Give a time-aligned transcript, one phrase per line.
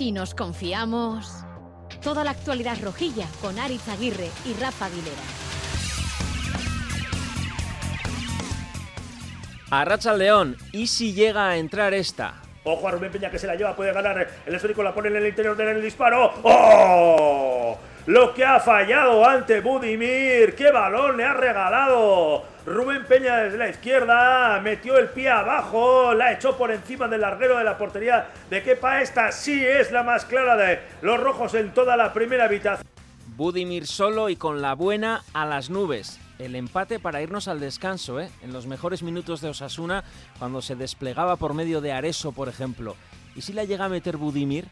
[0.00, 1.44] Si nos confiamos.
[2.02, 5.20] Toda la actualidad rojilla con Aritz Aguirre y Rafa Aguilera.
[9.70, 12.40] A Racha León, ¿y si llega a entrar esta?
[12.64, 14.26] Ojo a Rubén Peña que se la lleva, puede ganar.
[14.46, 16.32] El esférico la pone en el interior del disparo.
[16.44, 17.76] ¡Oh!
[18.06, 20.54] Lo que ha fallado ante Budimir.
[20.54, 22.49] ¡Qué balón le ha regalado!
[22.66, 27.56] Rubén Peña desde la izquierda metió el pie abajo, la echó por encima del larguero
[27.56, 29.00] de la portería de Kepa.
[29.00, 32.86] Esta sí es la más clara de los rojos en toda la primera habitación.
[33.36, 36.20] Budimir solo y con la buena a las nubes.
[36.38, 38.30] El empate para irnos al descanso, ¿eh?
[38.42, 40.04] en los mejores minutos de Osasuna,
[40.38, 42.96] cuando se desplegaba por medio de Areso, por ejemplo.
[43.34, 44.66] Y si la llega a meter Budimir,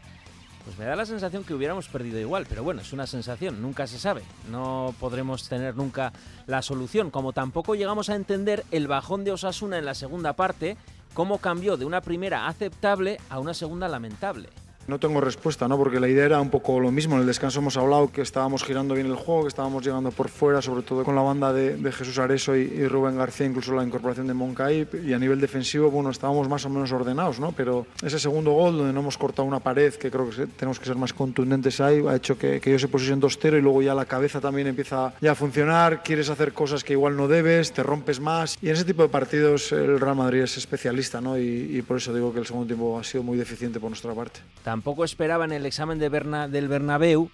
[0.65, 3.87] pues me da la sensación que hubiéramos perdido igual, pero bueno, es una sensación, nunca
[3.87, 6.13] se sabe, no podremos tener nunca
[6.47, 10.77] la solución, como tampoco llegamos a entender el bajón de Osasuna en la segunda parte,
[11.13, 14.49] cómo cambió de una primera aceptable a una segunda lamentable.
[14.87, 15.77] No tengo respuesta, ¿no?
[15.77, 17.15] porque la idea era un poco lo mismo.
[17.15, 20.29] En el descanso hemos hablado que estábamos girando bien el juego, que estábamos llegando por
[20.29, 24.27] fuera, sobre todo con la banda de, Jesús Areso y, Rubén García, incluso la incorporación
[24.27, 24.87] de Moncay.
[25.05, 27.51] Y a nivel defensivo, bueno, estábamos más o menos ordenados, ¿no?
[27.51, 30.85] pero ese segundo gol, donde no hemos cortado una pared, que creo que tenemos que
[30.85, 33.93] ser más contundentes ahí, ha hecho que, que ellos se posicionen 2-0 y luego ya
[33.93, 36.01] la cabeza también empieza ya a funcionar.
[36.03, 38.57] Quieres hacer cosas que igual no debes, te rompes más.
[38.61, 41.37] Y en ese tipo de partidos el Real Madrid es especialista, ¿no?
[41.37, 44.39] y por eso digo que el segundo tiempo ha sido muy deficiente por nuestra parte.
[44.69, 47.31] Tampoco esperaba en el examen de Berna, del Bernabéu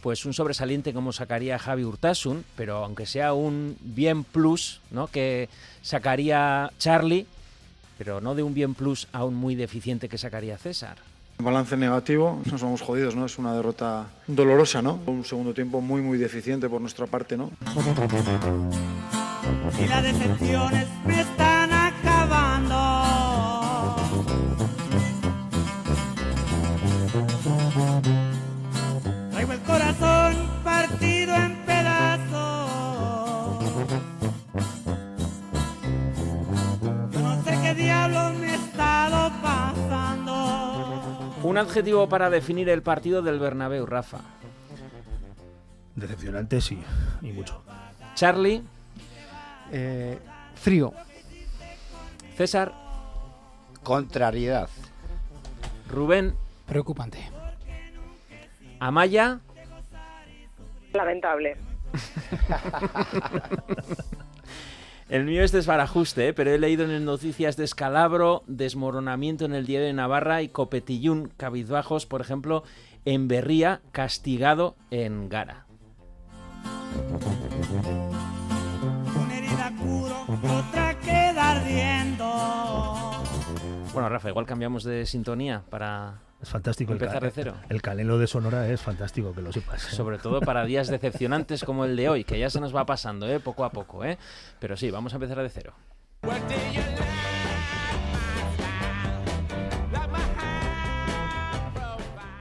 [0.00, 5.06] pues un sobresaliente como sacaría Javi Urtasun, pero aunque sea un bien plus, ¿no?
[5.06, 5.50] que
[5.82, 7.26] sacaría Charlie,
[7.98, 10.96] pero no de un bien plus a un muy deficiente que sacaría César.
[11.36, 13.26] Balance negativo, nos vamos jodidos, ¿no?
[13.26, 14.98] Es una derrota dolorosa, ¿no?
[15.04, 17.50] Un segundo tiempo muy, muy deficiente por nuestra parte, ¿no?
[19.78, 21.20] Y las decepciones me
[41.48, 44.18] Un adjetivo para definir el partido del Bernabéu, Rafa.
[45.94, 46.78] Decepcionante, sí,
[47.22, 47.62] y mucho.
[48.14, 48.62] Charlie.
[49.72, 50.18] Eh,
[50.56, 50.92] frío.
[52.36, 52.74] César.
[53.82, 54.68] Contrariedad.
[55.88, 56.34] Rubén.
[56.66, 57.30] Preocupante.
[58.78, 59.40] Amaya.
[60.92, 61.56] Lamentable.
[65.08, 66.32] El mío es desbarajuste, ¿eh?
[66.34, 72.04] pero he leído en noticias descalabro, desmoronamiento en el diario de Navarra y copetillún, cabizbajos,
[72.04, 72.62] por ejemplo,
[73.06, 75.66] en Berría, castigado en Gara.
[83.92, 86.92] Bueno, Rafa, igual cambiamos de sintonía para es fantástico.
[86.92, 87.54] Empezar el, de cero.
[87.68, 89.92] El caleno de Sonora es fantástico, que lo sepas.
[89.92, 89.96] ¿eh?
[89.96, 93.28] Sobre todo para días decepcionantes como el de hoy, que ya se nos va pasando,
[93.28, 93.40] ¿eh?
[93.40, 94.04] poco a poco.
[94.04, 94.18] ¿eh?
[94.60, 95.72] Pero sí, vamos a empezar de cero.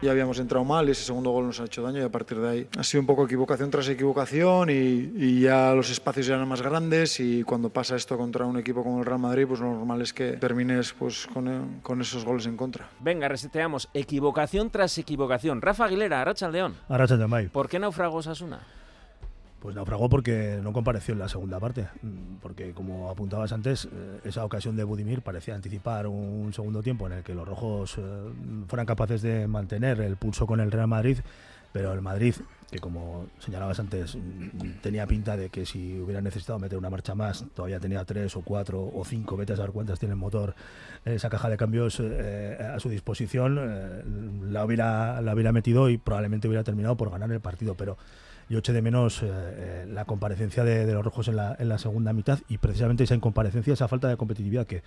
[0.01, 2.39] Ya habíamos entrado mal y ese segundo gol nos ha hecho daño y a partir
[2.39, 6.61] de ahí ha sido un poco equivocación tras equivocación y, ya los espacios eran más
[6.61, 10.01] grandes y cuando pasa esto contra un equipo como el Real Madrid pues lo normal
[10.01, 12.89] es que termines pues con, con esos goles en contra.
[12.99, 13.89] Venga, reseteamos.
[13.93, 15.61] Equivocación tras equivocación.
[15.61, 16.75] Rafa Aguilera, Arracha León.
[16.89, 18.59] Arracha León, ¿Por qué naufragó Sasuna?
[19.67, 24.21] Pues naufragó porque no compareció en la segunda parte, mm, porque como apuntabas antes, eh,
[24.23, 28.01] esa ocasión de Budimir parecía anticipar un segundo tiempo en el que los rojos eh,
[28.69, 31.17] fueran capaces de mantener el pulso con el Real Madrid,
[31.73, 32.35] pero el Madrid,
[32.71, 37.13] que como señalabas antes, mm, tenía pinta de que si hubiera necesitado meter una marcha
[37.13, 40.55] más, todavía tenía tres o cuatro o cinco, vete a saber cuántas tiene el motor,
[41.03, 46.47] esa caja de cambios eh, a su disposición, la, hubiera, la hubiera metido y probablemente
[46.47, 47.97] hubiera terminado por ganar el partido, pero
[48.49, 51.77] yo eché de menos eh, eh, la comparecencia de, los rojos en la, en la
[51.77, 52.39] segunda mitad.
[52.47, 54.83] Y precisamente esa incomparecencia, esa falta de competitividad que,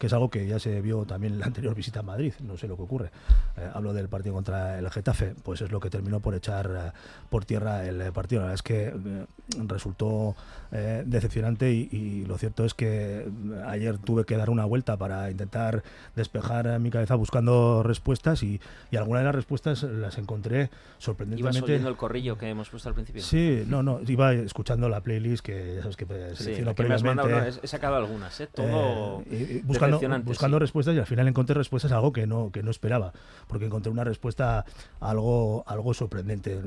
[0.00, 2.56] que es algo que ya se vio también en la anterior visita a Madrid, no
[2.56, 3.10] sé lo que ocurre.
[3.58, 6.98] Eh, hablo del partido contra el Getafe, pues es lo que terminó por echar eh,
[7.28, 8.40] por tierra el eh, partido.
[8.40, 9.26] La verdad es que
[9.66, 10.34] resultó
[10.70, 13.28] decepcionante y, lo cierto es que
[13.66, 15.82] ayer tuve que dar una vuelta para intentar
[16.14, 18.58] despejar mi cabeza buscando respuestas y,
[18.96, 21.58] algunas de las respuestas las encontré sorprendentemente.
[21.58, 23.22] ¿Ibas oyendo el corrillo que hemos puesto al principio?
[23.22, 27.96] Sí, no, no, iba escuchando la playlist que ya sabes que selecciono sí, he, sacado
[27.96, 28.48] algunas, ¿eh?
[28.54, 29.24] Todo
[29.64, 29.89] buscando
[30.24, 33.12] buscando, respuestas y al final encontré respuestas a algo que no, que no esperaba,
[33.46, 34.64] porque encontré una respuesta
[35.00, 36.60] algo, algo sorprendente.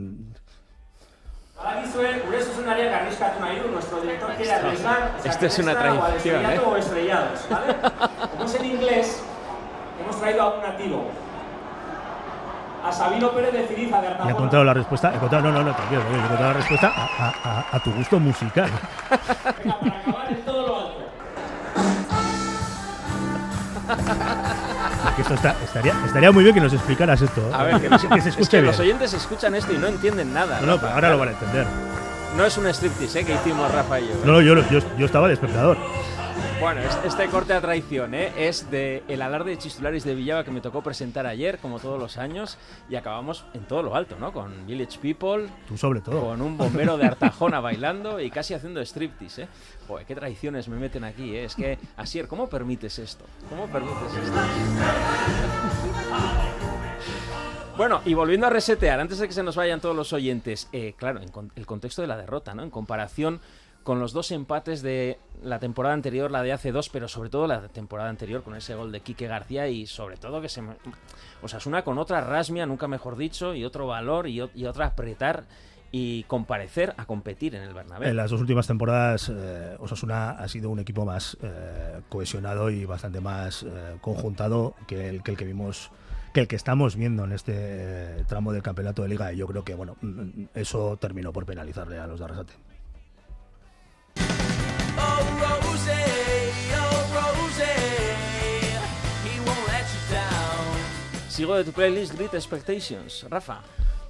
[3.72, 5.12] nuestro director quiere arriesgar.
[5.24, 6.60] Esto es una tradición, ¿eh?
[6.60, 7.76] o estrellados, ¿vale?
[8.32, 9.24] Como es en inglés,
[10.02, 11.12] hemos traído a un nativo.
[12.84, 14.32] a Sabino Pérez de Ciriza de Y he Artajona.
[14.32, 15.12] encontrado la respuesta.
[15.14, 17.94] He encontrado, no, no, no, tranquilo, he encontrado la respuesta a, a- a- a tu
[17.94, 18.70] gusto musical.
[19.64, 20.32] Venga, para acabar
[25.18, 27.42] Esto está- estaría, estaría muy bien que nos explicaras esto.
[27.54, 28.72] A ver, que, que se es escuche que bien.
[28.72, 30.60] los oyentes escuchan esto y no entienden nada.
[30.62, 31.66] No, no, pero ahora lo van a entender.
[32.36, 33.26] No es un striptease ¿eh?
[33.26, 34.14] que hicimos Rafa y yo.
[34.14, 34.18] ¿eh?
[34.26, 35.78] No, no, yo, yo, yo estaba de espectador.
[36.60, 38.32] Bueno, es- este corte a traición ¿eh?
[38.38, 42.00] es de el alarde de chistulares de Villava que me tocó presentar ayer, como todos
[42.00, 42.58] los años,
[42.90, 44.32] y acabamos en todo lo alto, ¿no?
[44.32, 46.22] Con Village People, Tú sobre todo.
[46.22, 49.48] con un bombero de Artajona bailando y casi haciendo striptease, ¿eh?
[49.88, 51.44] Joder, qué traiciones me meten aquí, ¿eh?
[51.44, 53.26] Es que, Asier, ¿cómo permites esto?
[53.50, 54.38] ¿Cómo permites esto?
[57.76, 60.94] Bueno, y volviendo a resetear, antes de que se nos vayan todos los oyentes, eh,
[60.96, 62.62] claro, en con- el contexto de la derrota, ¿no?
[62.62, 63.40] En comparación
[63.84, 67.48] con los dos empates de la temporada anterior, la de hace dos, pero sobre todo
[67.48, 70.62] la temporada anterior con ese gol de Quique García y sobre todo que se...
[70.62, 70.76] me-
[71.42, 75.44] Osasuna con otra rasmia, nunca mejor dicho, y otro valor y, o- y otra apretar
[75.92, 78.10] y comparecer a competir en el Bernabéu.
[78.10, 82.86] En las dos últimas temporadas, eh, Osasuna ha sido un equipo más eh, cohesionado y
[82.86, 85.92] bastante más eh, conjuntado que el, que el que vimos
[86.34, 89.46] que el que estamos viendo en este eh, tramo del campeonato de liga y yo
[89.46, 92.54] creo que bueno mm, eso terminó por penalizarle a los de Arrasate.
[101.34, 103.62] Sigo de tu playlist Great Expectations, Rafa.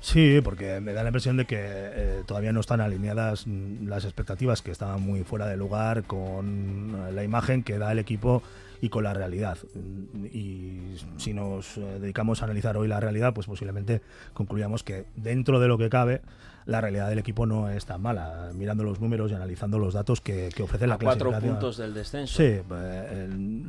[0.01, 4.03] Sí, porque me da la impresión de que eh, todavía no están alineadas mm, las
[4.03, 8.43] expectativas que estaban muy fuera de lugar con eh, la imagen que da el equipo
[8.81, 9.57] y con la realidad.
[9.73, 14.01] Mm, Y si nos eh, dedicamos a analizar hoy la realidad, pues posiblemente
[14.33, 16.19] concluyamos que dentro de lo que cabe,
[16.65, 20.19] la realidad del equipo no es tan mala, mirando los números y analizando los datos
[20.19, 21.53] que, que ofrece la a cuatro clasificación.
[21.55, 22.35] puntos del descenso.
[22.35, 23.65] Sí, eh, el-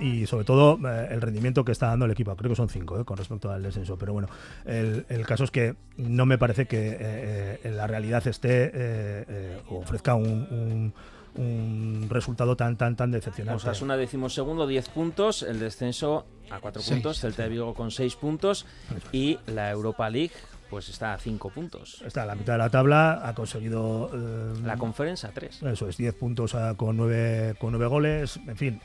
[0.00, 2.34] y sobre todo eh, el rendimiento que está dando el equipo.
[2.36, 3.96] Creo que son cinco eh, con respecto al descenso.
[3.98, 4.28] Pero bueno,
[4.64, 8.70] el, el caso es que no me parece que eh, eh, la realidad esté eh,
[8.74, 10.94] eh, o ofrezca un, un-
[11.38, 13.58] un resultado tan tan tan decepcionante.
[13.58, 15.42] Osasuna decimosegundo, 10 puntos.
[15.42, 17.20] El descenso a 4 Seis, puntos.
[17.20, 18.64] Celta de Vigo con 6 puntos.
[19.12, 20.32] Y la Europa League
[20.70, 22.02] pues está a 5 puntos.
[22.06, 24.10] Está a la mitad de la tabla, ha conseguido...
[24.12, 25.62] eh, La conferencia a 3.
[25.62, 28.40] Eso es, 10 puntos ah, con 9, con nueve goles.
[28.48, 28.80] En fin,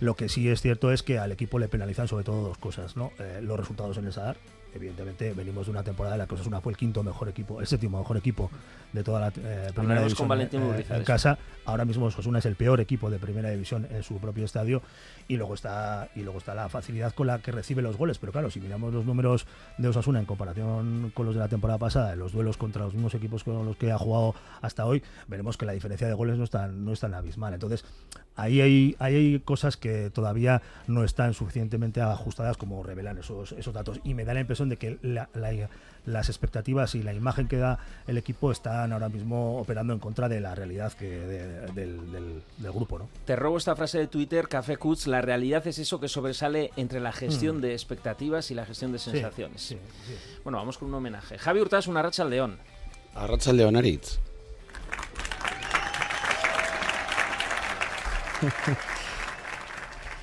[0.00, 2.96] lo que sí es cierto es que al equipo le penalizan sobre todo dos cosas.
[2.96, 3.12] ¿no?
[3.18, 4.36] Eh, los resultados en el Sadar.
[4.74, 7.66] Evidentemente, venimos de una temporada en la que Osasuna fue el quinto mejor equipo, el
[7.66, 8.50] séptimo mejor equipo
[8.92, 11.38] de toda la eh, primera división con Valentín eh, en casa.
[11.64, 14.82] Ahora mismo Osasuna es el peor equipo de primera división en su propio estadio
[15.28, 18.18] y luego está y luego está la facilidad con la que recibe los goles.
[18.18, 19.46] Pero claro, si miramos los números
[19.78, 22.94] de Osasuna en comparación con los de la temporada pasada, en los duelos contra los
[22.94, 26.36] mismos equipos con los que ha jugado hasta hoy, veremos que la diferencia de goles
[26.36, 27.54] no es tan, no es tan abismal.
[27.54, 27.84] Entonces,
[28.36, 33.74] ahí hay, ahí hay cosas que todavía no están suficientemente ajustadas como revelan esos, esos
[33.74, 34.00] datos.
[34.04, 35.68] Y me da la impresión de que la- la-
[36.06, 40.28] las expectativas y la imagen que da el equipo están ahora mismo operando en contra
[40.28, 42.98] de la realidad que de- del, del- del grupo.
[42.98, 43.08] ¿no?
[43.24, 45.06] Te robo esta frase de Twitter, Café Cuts.
[45.06, 47.60] La realidad es eso que sobresale entre la gestión Mm.
[47.62, 49.62] de expectativas y la gestión de sensaciones.
[49.62, 50.14] sí, sí.
[50.42, 51.38] Bueno, vamos con un homenaje.
[51.38, 52.58] Javi Hurtás, una racha al león.
[53.14, 54.18] Arracha el Leonaritz.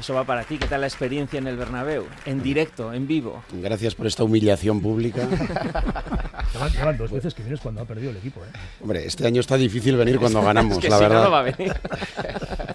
[0.01, 0.57] Eso va para ti.
[0.57, 2.07] ¿Qué tal la experiencia en el Bernabéu?
[2.25, 3.43] En directo, en vivo.
[3.53, 5.27] Gracias por esta humillación pública.
[6.53, 8.41] Llevan, llevan dos veces que vienes cuando ha perdido el equipo.
[8.41, 8.57] ¿eh?
[8.81, 11.23] Hombre, este año está difícil venir cuando ganamos, Es que la si no, verdad.
[11.25, 11.73] no va a venir.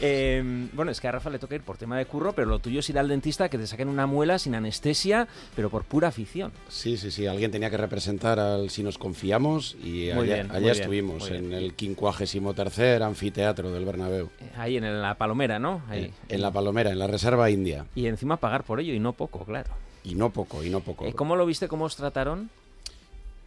[0.00, 2.58] Eh, bueno, es que a Rafa le toca ir por tema de curro, pero lo
[2.58, 6.08] tuyo es ir al dentista que te saquen una muela sin anestesia, pero por pura
[6.08, 6.52] afición.
[6.68, 7.26] Sí, sí, sí.
[7.26, 10.72] Alguien tenía que representar al Si nos confiamos y Muy allá, bien, allá muy bien,
[10.72, 11.62] estuvimos, en bien.
[11.62, 14.30] el 53 anfiteatro del Bernabéu.
[14.56, 15.82] Ahí en la Palomera, ¿no?
[15.88, 16.04] Ahí.
[16.28, 17.86] En, en la Palomera, en la Reserva India.
[17.94, 19.70] Y encima pagar por ello, y no poco, claro.
[20.02, 21.04] Y no poco, y no poco.
[21.06, 21.68] Eh, ¿Cómo lo viste?
[21.68, 22.48] ¿Cómo os trataron?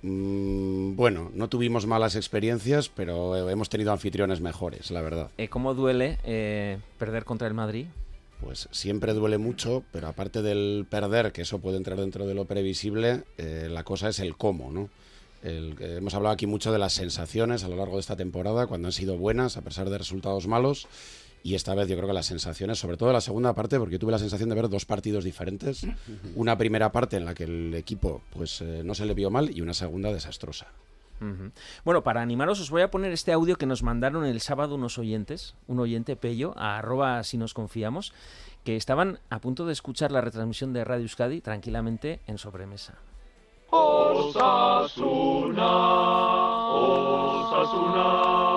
[0.04, 5.30] Mm, bueno, no tuvimos malas experiencias, pero eh, hemos tenido anfitriones mejores, la verdad.
[5.38, 7.86] Eh, ¿Cómo duele eh, perder contra el Madrid?
[8.42, 12.44] Pues siempre duele mucho, pero aparte del perder, que eso puede entrar dentro de lo
[12.44, 14.90] previsible, eh, la cosa es el cómo, ¿no?
[15.42, 18.90] El- hemos hablado aquí mucho de las sensaciones a lo largo de esta temporada, cuando
[18.90, 20.88] han sido buenas, a pesar de resultados malos.
[21.44, 24.00] Y esta vez yo creo que las sensaciones, sobre todo la segunda parte, porque yo
[24.00, 25.86] tuve la sensación de ver dos partidos diferentes.
[26.36, 29.56] Una primera parte en la que el equipo pues eh, no se le vio mal
[29.56, 30.68] y una segunda desastrosa.
[31.86, 34.98] Bueno, para animaros os voy a poner este audio que nos mandaron el sábado unos
[34.98, 38.12] oyentes, un oyente Pello, a arroba si nos confiamos,
[38.66, 42.96] que estaban a punto de escuchar la retransmisión de Radio Euskadi tranquilamente en sobremesa.
[43.70, 44.94] Osasuna,
[46.76, 48.53] Osasuna.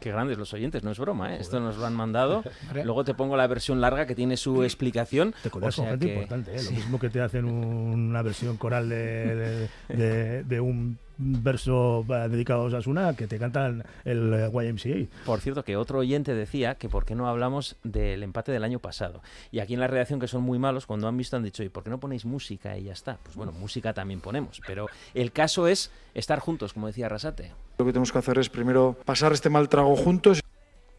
[0.00, 1.38] Qué grandes los oyentes, no es broma, ¿eh?
[1.40, 2.42] Esto nos lo han mandado.
[2.84, 5.34] Luego te pongo la versión larga que tiene su explicación.
[5.42, 6.58] Te O codeas con sea gente que- importante, ¿eh?
[6.58, 6.74] Sí.
[6.74, 7.64] Lo mismo que te hacen un-
[8.10, 13.84] una versión coral de, de, de- de un verso dedicado a Osasuna que te cantan
[14.04, 15.08] el eh, YMCA.
[15.24, 18.80] Por cierto, que otro oyente decía que por qué no hablamos del empate del año
[18.80, 19.22] pasado.
[19.50, 21.70] Y aquí en la redacción, que son muy malos, cuando han visto han dicho, ¿y
[21.70, 23.16] por qué no ponéis música y ya está?
[23.22, 24.60] Pues bueno, música también ponemos.
[24.66, 27.52] Pero el caso es estar juntos, como decía Rasate.
[27.78, 30.40] Lo que tenemos que hacer es primero pasar este mal trago juntos.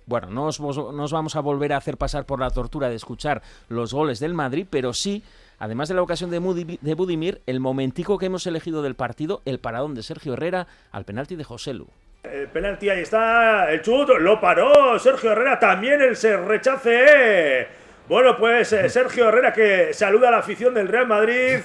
[0.05, 2.87] Bueno, no os, vos- no os vamos a volver a hacer pasar por la tortura
[2.87, 5.23] de escuchar los goles del Madrid, pero sí,
[5.59, 9.41] además de la ocasión de, Mudi- de Budimir, el momentico que hemos elegido del partido,
[9.45, 11.87] el paradón de Sergio Herrera al penalti de José Lu.
[12.23, 13.71] El penalti, ahí está.
[13.71, 14.97] El chut lo paró.
[14.99, 17.67] Sergio Herrera también el se rechace.
[18.09, 21.57] Bueno, pues eh, Sergio Herrera que saluda a la afición del Real Madrid.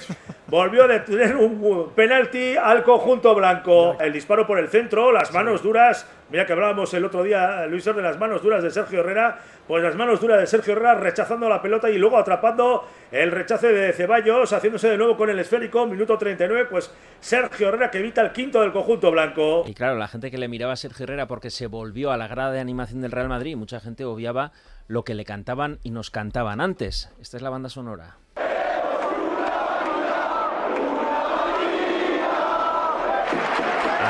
[0.47, 3.97] Volvió a tener un penalti al conjunto blanco.
[3.97, 6.05] El disparo por el centro, las manos duras.
[6.29, 9.39] Mira que hablábamos el otro día, Luis, de las manos duras de Sergio Herrera.
[9.65, 13.71] Pues las manos duras de Sergio Herrera rechazando la pelota y luego atrapando el rechace
[13.71, 15.85] de Ceballos, haciéndose de nuevo con el esférico.
[15.85, 19.63] Minuto 39, pues Sergio Herrera que evita el quinto del conjunto blanco.
[19.65, 22.27] Y claro, la gente que le miraba a Sergio Herrera porque se volvió a la
[22.27, 24.51] grada de animación del Real Madrid, mucha gente obviaba
[24.87, 27.09] lo que le cantaban y nos cantaban antes.
[27.19, 28.17] Esta es la banda sonora.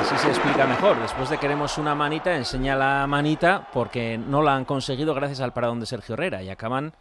[0.03, 0.99] Así se explica mejor.
[0.99, 5.53] Después de queremos una manita, enseña la manita porque no la han conseguido gracias al
[5.53, 6.93] paradón de Sergio Herrera y acaban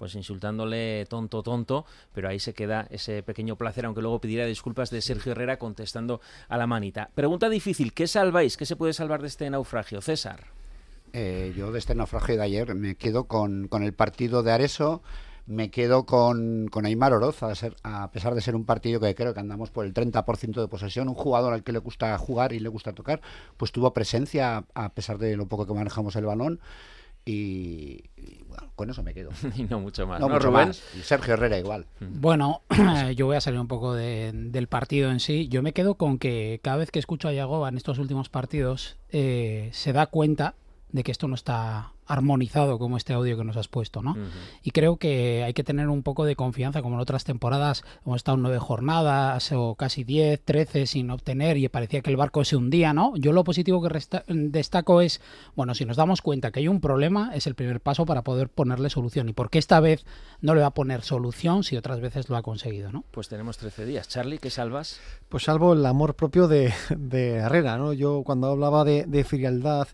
[0.00, 4.88] pues insultándole tonto tonto, pero ahí se queda ese pequeño placer, aunque luego pidiera disculpas
[4.88, 7.10] de Sergio Herrera contestando a la manita.
[7.14, 8.56] Pregunta difícil, ¿qué salváis?
[8.56, 10.00] ¿Qué se puede salvar de este naufragio?
[10.00, 10.46] César.
[11.12, 15.02] Eh, yo de este naufragio de ayer me quedo con, con el partido de Areso,
[15.46, 19.14] me quedo con, con Aymar Oroz, a, ser- a pesar de ser un partido que
[19.14, 22.54] creo que andamos por el 30% de posesión, un jugador al que le gusta jugar
[22.54, 23.20] y le gusta tocar,
[23.58, 26.58] pues tuvo presencia a pesar de lo poco que manejamos el balón.
[27.24, 29.30] Y, y, bueno, con eso me quedo.
[29.56, 30.20] y no mucho más.
[30.20, 30.68] No, ¿no, mucho Rubén?
[30.68, 30.82] más.
[30.98, 31.86] Y Sergio Herrera igual.
[32.00, 32.62] Bueno,
[33.16, 35.48] yo voy a salir un poco de- del partido en sí.
[35.48, 38.96] Yo me quedo con que cada vez que escucho a Yagoba en estos últimos partidos,
[39.10, 40.54] eh, se da cuenta
[40.92, 44.16] de que esto no está armonizado como este audio que nos has puesto, ¿no?
[44.64, 48.16] Y creo que hay que tener un poco de confianza, como en otras temporadas hemos
[48.16, 52.56] estado nueve jornadas o casi diez, trece sin obtener y parecía que el barco se
[52.56, 53.16] hundía, ¿no?
[53.16, 55.20] Yo lo positivo que destaco es,
[55.54, 58.48] bueno, si nos damos cuenta que hay un problema, es el primer paso para poder
[58.48, 59.28] ponerle solución.
[59.28, 60.04] ¿Y por qué esta vez
[60.40, 63.04] no le va a poner solución si otras veces lo ha conseguido, ¿no?
[63.12, 64.08] Pues tenemos 13 días.
[64.08, 65.00] Charlie, ¿qué salvas?
[65.28, 67.92] Pues salvo el amor propio de, de Herrera, ¿no?
[67.92, 69.86] Yo cuando hablaba de, de frialdad,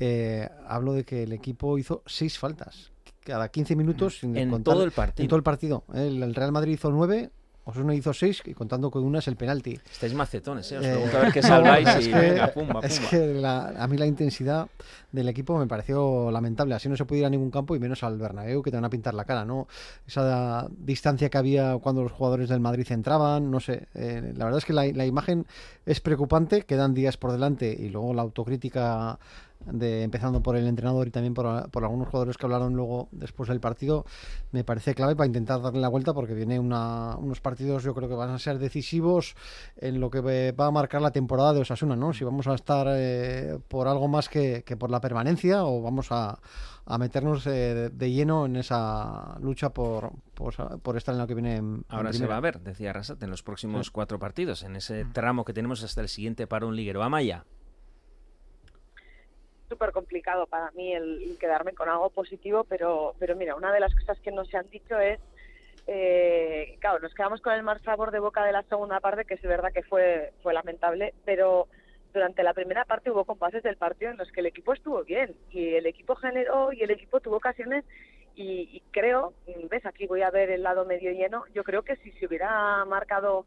[0.00, 2.90] eh, hablo de que el equipo hizo seis faltas
[3.24, 4.18] cada 15 minutos.
[4.20, 5.22] sin En contar- todo el partido.
[5.24, 5.84] En todo el partido.
[5.92, 7.30] El, el Real Madrid hizo nueve,
[7.64, 9.78] Osasuna hizo seis, y contando que una es el penalti.
[9.92, 10.78] Estáis macetones, ¿eh?
[10.78, 13.10] Os Eh, pregunto a ver qué salváis es y que- venga, pumba, es pumba.
[13.10, 14.66] que la- a mí la intensidad
[15.12, 16.74] del equipo me pareció lamentable.
[16.74, 18.86] Así no se puede ir a ningún campo y menos al Bernabéu que te van
[18.86, 19.68] a pintar la cara, ¿no?
[20.06, 23.88] Esa distancia que había cuando los jugadores del Madrid entraban, no sé.
[23.94, 25.44] eh, la verdad es que la, la imagen
[25.84, 29.18] es preocupante, quedan días por delante y luego la autocrítica
[29.66, 33.48] de empezando por el entrenador y también por, por algunos jugadores que hablaron luego después
[33.48, 34.04] del partido
[34.52, 38.08] me parece clave para intentar darle la vuelta porque viene una- unos partidos yo creo
[38.08, 39.34] que van a ser decisivos
[39.76, 42.12] en lo que va a marcar la temporada de Osasuna, ¿no?
[42.12, 46.12] Si vamos a estar eh, por algo más que, que por la permanencia o vamos
[46.12, 46.38] a,
[46.86, 51.26] a meternos eh, de, de lleno en esa lucha por, por, por estar en lo
[51.26, 53.92] que viene en, en Ahora se va a ver, decía Rasat, en los próximos Sí.
[53.92, 57.02] cuatro partidos, en ese tramo que tenemos hasta el siguiente parón liguero.
[57.02, 57.44] Amaya.
[59.68, 63.94] Súper complicado para mí el, quedarme con algo positivo, pero, pero mira, una de las
[63.94, 65.20] cosas que no se han dicho es,
[65.86, 69.34] eh, claro, nos quedamos con el mal sabor de boca de la segunda parte, que
[69.34, 71.68] es verdad que fue, fue lamentable, pero
[72.12, 75.36] durante la primera parte hubo compases del partido en los que el equipo estuvo bien
[75.50, 77.84] y el equipo generó y el equipo tuvo ocasiones
[78.34, 79.34] y, y creo,
[79.68, 82.84] ves, aquí voy a ver el lado medio lleno, yo creo que si se hubiera
[82.84, 83.44] marcado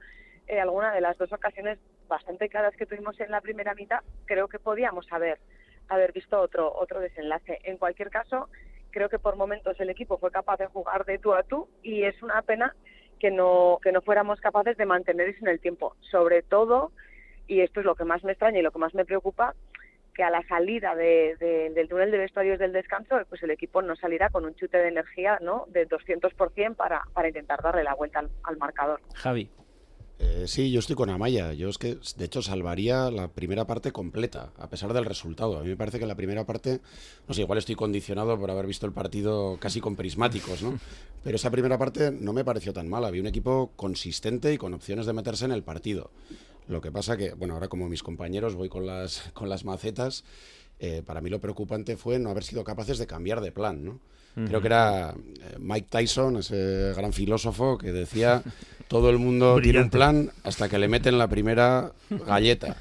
[0.48, 4.50] eh, alguna de las dos ocasiones bastante claras que tuvimos en la primera mitad, creo
[4.50, 5.40] que podíamos haber
[5.92, 7.60] haber visto otro otro desenlace.
[7.64, 8.50] En cualquier caso,
[8.92, 12.04] creo que por momentos el equipo fue capaz de jugar de tú a tú y
[12.04, 12.76] es una pena
[13.20, 15.96] que no que no fuéramos capaces de mantener eso en el tiempo.
[16.12, 16.92] Sobre todo,
[17.48, 19.54] y esto es lo que más me extraña y lo que más me preocupa,
[20.14, 23.82] que a la salida de- de- del túnel de vestuarios del descanso, pues el equipo
[23.82, 25.66] no saliera con un chute de energía ¿no?
[25.70, 29.00] de 200% para, para intentar darle la vuelta al, al marcador.
[29.16, 29.50] Javi.
[30.24, 31.54] Eh, sí, yo estoy con Amaya.
[31.54, 35.58] Yo es que, de hecho, salvaría la primera parte completa, a pesar del resultado.
[35.58, 36.80] A mí me parece que la primera parte,
[37.28, 40.80] no sé, igual estoy condicionado por haber visto el partido casi con prismáticos, ¿no?
[41.24, 43.08] Pero esa primera parte no me pareció tan mala.
[43.08, 46.12] Había un equipo consistente y con opciones de meterse en el partido.
[46.68, 50.24] Lo que pasa que, bueno, ahora como mis compañeros voy con las, con las macetas,
[50.80, 54.00] eh, para mí lo preocupante fue no haber sido capaces de cambiar de plan, ¿no?
[54.34, 58.42] Creo que era eh, Mike Tyson, ese gran filósofo, que decía,
[58.92, 61.94] todo el mundo tiene un plan hasta que le meten la primera
[62.28, 62.76] galleta.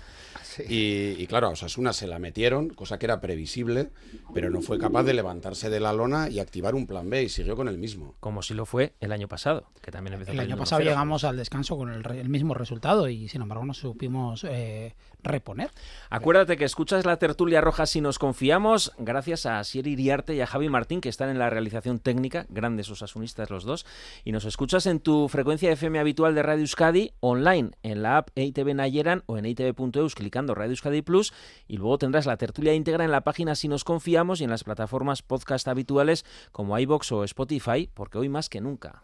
[0.69, 3.91] Y, y claro, a Osasuna se la metieron, cosa que era previsible,
[4.35, 7.29] pero no fue capaz de levantarse de la lona y activar un plan B y
[7.29, 8.15] siguió con el mismo.
[8.21, 10.85] Como si lo fue el año pasado, que también empezó El año pasado 1-0.
[10.85, 15.71] llegamos al descanso con el, mismo resultado y sin embargo nos supimos eh, reponer.
[16.11, 20.47] Acuérdate que escuchas la tertulia roja si nos confiamos, gracias a Sieri Iriarte y a
[20.47, 23.87] Javi Martín, que están en la realización técnica, grandes osasunistas los dos,
[24.25, 28.31] y nos escuchas en tu frecuencia FM habitual de Radio Euskadi, online, en la app
[28.35, 30.15] E EITV Nayeran o en E eitv.eus,
[30.55, 31.33] Radio Euskadi Plus,
[31.67, 34.65] y luego tendrás la tertulia íntegra en la página Si nos confiamos y en las
[34.65, 39.03] plataformas podcast habituales como iBox o Spotify, porque hoy más que nunca.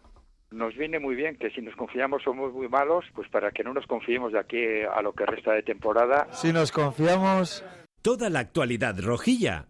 [0.51, 3.75] Nos viene muy bien que si nos confiamos somos muy malos, pues para que no
[3.75, 6.29] nos confiemos de aquí a lo que resta de temporada.
[6.33, 7.65] Si nos confiamos...
[8.01, 9.67] Toda la actualidad rojilla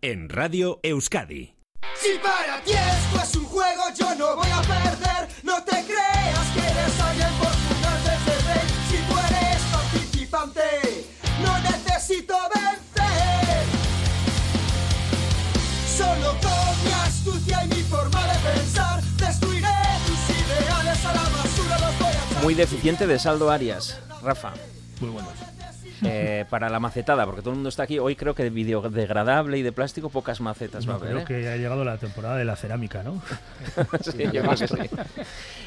[0.00, 1.56] en Radio Euskadi.
[1.94, 5.19] Si para ti esto es un juego, yo no voy a perder.
[22.42, 24.52] Muy deficiente de saldo Arias, Rafa.
[25.00, 25.32] Muy buenos.
[26.02, 27.98] Eh, para la macetada, porque todo el mundo está aquí.
[27.98, 31.08] Hoy creo que de biodegradable y de plástico pocas macetas va a haber.
[31.10, 31.24] creo ¿eh?
[31.26, 33.20] que ha llegado la temporada de la cerámica, ¿no?
[34.02, 34.74] Sí, yo creo que sí.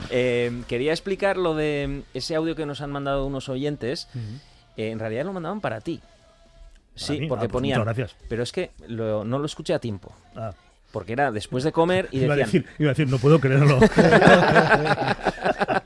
[0.10, 4.08] Eh, quería explicar lo de ese audio que nos han mandado unos oyentes.
[4.75, 6.01] Eh, en realidad lo mandaban para ti.
[6.96, 7.27] Sí, mí?
[7.27, 7.84] porque Ah, pues ponían.
[7.84, 8.15] gracias.
[8.27, 10.12] Pero es que lo- no lo escuché a tiempo.
[10.36, 10.51] Ah.
[10.92, 12.63] Porque era después de comer y iba, a decían.
[12.63, 13.80] decir, iba a decir, no puedo creerlo.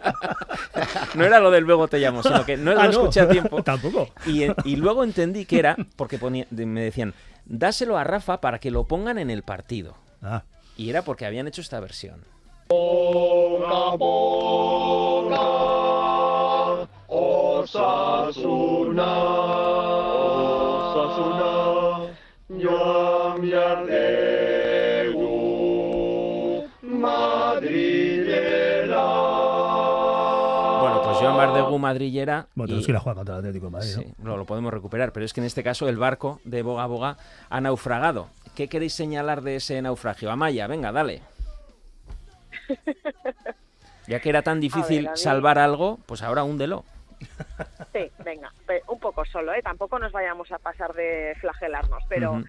[1.18, 2.92] No era lo del luego te llamo, sino que no lo Ah, no.
[2.92, 3.64] escuché a tiempo.
[3.66, 4.10] Tampoco.
[4.26, 7.14] Y, luego entendí que era porque ponía, me decían,
[7.46, 9.96] dáselo a Rafa para que lo pongan en el partido.
[10.22, 10.44] Ah.
[10.78, 12.24] Y era porque habían hecho esta versión.
[17.10, 19.04] Osasuna,
[31.80, 32.48] Madrillera.
[32.56, 34.02] Bueno, y- tenemos que ir a jugar contra el Atlético de Madrid, ¿no?
[34.04, 36.86] Sí, lo, lo podemos recuperar, pero es que en este caso el barco de Boga
[36.86, 37.18] Boga
[37.50, 38.28] ha naufragado.
[38.56, 40.32] ¿Qué queréis señalar de ese naufragio?
[40.32, 41.22] Amaya, venga, dale.
[44.08, 46.86] Ya que era tan difícil a salvar algo, pues ahora húndelo.
[47.92, 48.54] Sí, venga,
[48.88, 49.62] un poco solo, ¿eh?
[49.62, 52.42] Tampoco nos vayamos a pasar de flagelarnos, pero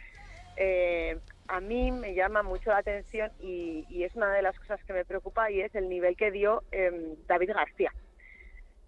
[0.56, 4.78] eh, a mí me llama mucho la atención y, y es una de las cosas
[4.84, 7.92] que me preocupa y es el nivel que dio eh, David García.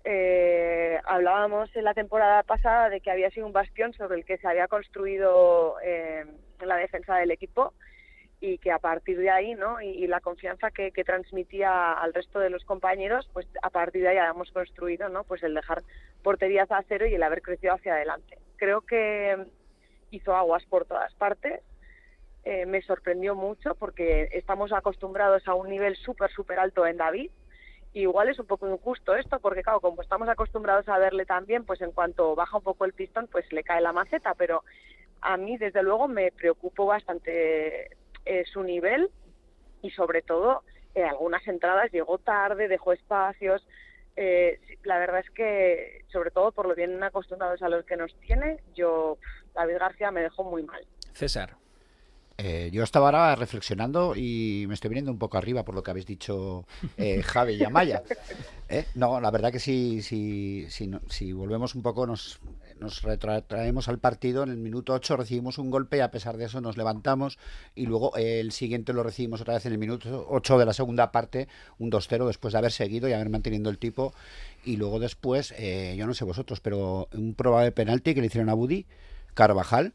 [0.04, 4.38] Eh, hablábamos en la temporada pasada de que había sido un bastión sobre el que
[4.38, 6.24] se había construido eh,
[6.60, 7.74] la defensa del equipo
[8.40, 9.82] y que a partir de ahí, ¿no?
[9.82, 14.08] Y, la confianza que, que transmitía al resto de los compañeros, pues a partir de
[14.08, 15.24] ahí habíamos construido, ¿no?
[15.24, 15.82] Pues el dejar
[16.22, 18.38] porterías a cero y el haber crecido hacia adelante.
[18.56, 19.46] Creo que
[20.10, 21.60] hizo aguas por todas partes.
[22.44, 27.30] Eh, me sorprendió mucho porque estamos acostumbrados a un nivel súper, súper alto en David.
[27.92, 31.80] Igual es un poco injusto esto, porque claro, como estamos acostumbrados a verle también, pues
[31.80, 34.62] en cuanto baja un poco el pistón, pues le cae la maceta, pero
[35.20, 39.10] a mí desde luego me preocupó bastante eh, su nivel
[39.82, 40.62] y sobre todo
[40.94, 43.66] en algunas entradas llegó tarde, dejó espacios.
[44.16, 48.14] Eh, la verdad es que, sobre todo por lo bien acostumbrados a los que nos
[48.20, 49.18] tiene, yo,
[49.54, 50.86] David García me dejó muy mal.
[51.12, 51.59] César.
[52.42, 55.90] Eh, yo estaba ahora reflexionando y me estoy viniendo un poco arriba por lo que
[55.90, 56.64] habéis dicho
[56.96, 58.02] eh, Javi y Amaya.
[58.70, 58.86] ¿Eh?
[58.94, 62.40] No, la verdad que si, si, si, no- si volvemos un poco, nos,
[62.78, 64.42] nos retrotraemos al partido.
[64.44, 67.38] En el minuto 8 recibimos un golpe y a pesar de eso nos levantamos.
[67.74, 70.72] Y luego eh, el siguiente lo recibimos otra vez en el minuto 8 de la
[70.72, 71.46] segunda parte,
[71.78, 74.14] un 2-0 después de haber seguido y haber manteniendo el tipo.
[74.64, 78.48] Y luego después, eh, yo no sé vosotros, pero un probable penalti que le hicieron
[78.48, 78.86] a Buddy,
[79.34, 79.92] Carvajal,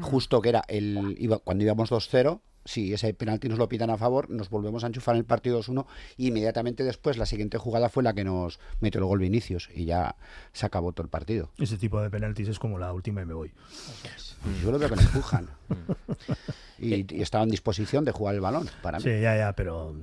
[0.00, 3.96] justo que era el iba, cuando íbamos 2-0, si ese penalti nos lo pitan a
[3.96, 5.84] favor, nos volvemos a enchufar en el partido 2-1
[6.16, 9.84] y inmediatamente después la siguiente jugada fue la que nos metió el gol Vinicius y
[9.86, 10.14] ya
[10.52, 11.50] se acabó todo el partido.
[11.58, 13.50] Ese tipo de penaltis es como la última y me voy.
[14.62, 15.48] Yo lo veo que nos empujan.
[16.78, 19.04] y, y estaba en disposición de jugar el balón para mí.
[19.04, 19.94] Sí, ya, ya, pero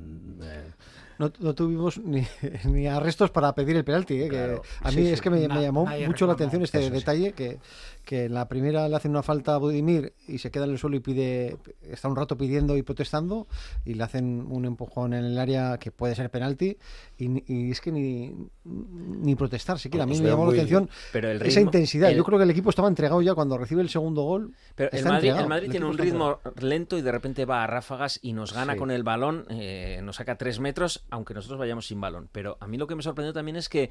[0.42, 0.72] eh,
[1.18, 2.26] no, no tuvimos ni,
[2.66, 4.22] ni arrestos para pedir el penalti.
[4.22, 4.28] ¿eh?
[4.30, 4.62] Claro.
[4.62, 5.24] que a mí Sí, es sí.
[5.24, 6.94] que me, Na- me llamó mucho la atención este Eso sí.
[6.94, 7.60] detalle que,
[8.06, 10.78] que en la primera le hacen una falta a Budimir y se queda en el
[10.80, 13.48] suelo y pide está un rato pidiendo y protestando
[13.86, 16.78] y le hacen un empujón en el área que puede ser penalti
[17.18, 18.34] y, y es que ni,
[18.64, 20.04] ni protestar siquiera.
[20.04, 22.10] A mí me llamó muy- la atención pero el esa ritmo- intensidad.
[22.10, 24.54] el- Yo creo que el equipo estaba entregado ya cuando recibe el segundo gol.
[24.76, 26.68] Pero el Madrid, el Madrid tiene un ritmo entregado.
[26.68, 28.80] lento y de repente va a ráfagas y nos gana Sí.
[28.80, 32.30] con el balón, eh, nos saca tres metros, aunque nosotros vayamos sin balón.
[32.32, 33.90] Pero a mí lo que me sorprendió también es que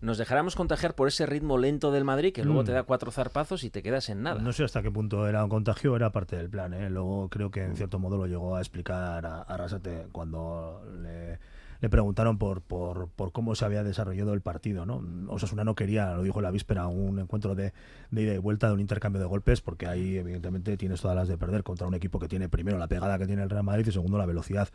[0.00, 2.66] nos dejáramos contagiar por ese ritmo lento del Madrid que luego Mm.
[2.66, 4.40] te da cuatro zarpazos y te quedas en nada.
[4.40, 6.74] No sé hasta qué punto era un contagio, era parte del plan.
[6.74, 6.90] ¿eh?
[6.90, 11.38] Luego creo que en cierto modo lo llegó a explicar a, Arrasate cuando le,
[11.80, 14.84] le preguntaron por, por, por cómo se había desarrollado el partido.
[14.86, 15.02] ¿no?
[15.28, 17.72] Osasuna no quería, lo dijo la víspera, un encuentro de,
[18.10, 21.28] de ida y vuelta, de un intercambio de golpes, porque ahí evidentemente tienes todas las
[21.28, 23.86] de perder contra un equipo que tiene primero la pegada que tiene el Real Madrid
[23.86, 24.68] y segundo la velocidad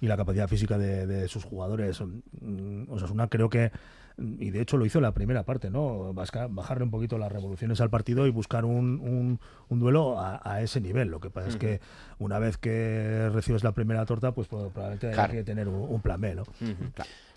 [0.00, 2.00] y la capacidad física de, de sus jugadores.
[2.40, 3.70] Mm, Osasuna creo que
[4.18, 6.12] y de hecho lo hizo en la primera parte, ¿no?
[6.14, 10.60] Bajarle un poquito las revoluciones al partido y buscar un, un- un duelo a, a
[10.62, 11.08] ese nivel.
[11.08, 11.80] Lo que pasa es que
[12.18, 15.32] una vez que recibes la primera torta, pues probablemente hay Claro.
[15.32, 16.44] que tener un, un plan B, ¿no?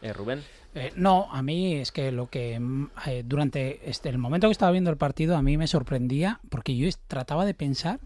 [0.02, 0.42] Eh, Rubén.
[0.76, 4.52] Eh, no, a mí es que lo que mm, eh, durante este, el momento que
[4.52, 8.00] estaba viendo el partido a mí me sorprendía porque yo trataba de pensar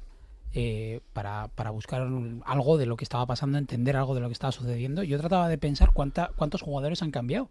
[0.54, 2.08] eh, para, para buscar
[2.46, 5.04] algo de lo que estaba pasando, entender algo de lo que estaba sucediendo.
[5.04, 7.50] Yo trataba de pensar cuánta, cuántos jugadores han cambiado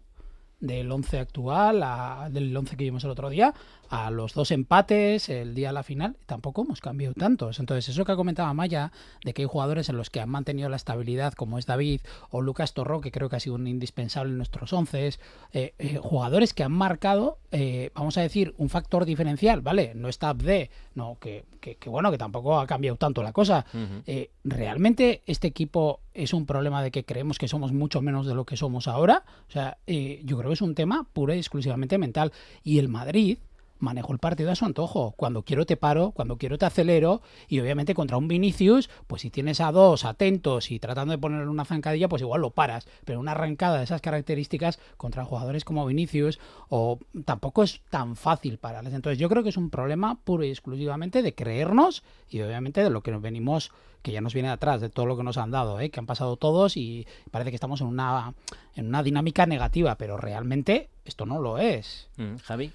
[0.59, 3.53] del 11 actual, a- del 11 que vimos el otro día,
[3.89, 7.59] a los dos empates, el día de la final, tampoco hemos cambiado tantos.
[7.59, 8.91] Entonces, eso que ha comentado Maya,
[9.23, 12.41] de que hay jugadores en los que han mantenido la estabilidad, como es David o
[12.41, 15.07] Lucas Torro, que creo que ha sido un indispensable en nuestros 11,
[15.53, 19.93] eh, eh, jugadores que han marcado, eh, vamos a decir, un factor diferencial, ¿vale?
[19.95, 23.65] No está Abde, no, que, que- que bueno, que tampoco ha cambiado tanto la cosa.
[24.05, 28.35] Eh, ¿Realmente este equipo es un problema de que creemos que somos mucho menos de
[28.35, 29.23] lo que somos ahora?
[29.47, 32.31] O sea, eh, yo creo que es un tema pura y exclusivamente mental.
[32.63, 33.37] Y el Madrid
[33.79, 35.13] manejó el partido a su antojo.
[35.17, 37.21] Cuando quiero te paro, cuando quiero te acelero.
[37.47, 41.47] Y obviamente contra un Vinicius, pues si tienes a dos atentos y tratando de ponerle
[41.47, 42.87] una zancadilla, pues igual lo paras.
[43.05, 46.39] Pero una arrancada de esas características contra jugadores como Vinicius
[46.69, 48.93] o tampoco es tan fácil pararles.
[48.93, 52.89] Entonces yo creo que es un problema puro y exclusivamente de creernos y obviamente de
[52.89, 55.37] lo que nos venimos que ya nos viene de atrás, de todo lo que nos
[55.37, 55.89] han dado, ¿eh?
[55.89, 58.33] que han pasado todos y parece que estamos en una,
[58.75, 62.09] en una dinámica negativa, pero realmente esto no lo es.
[62.17, 62.71] Mm, Javi.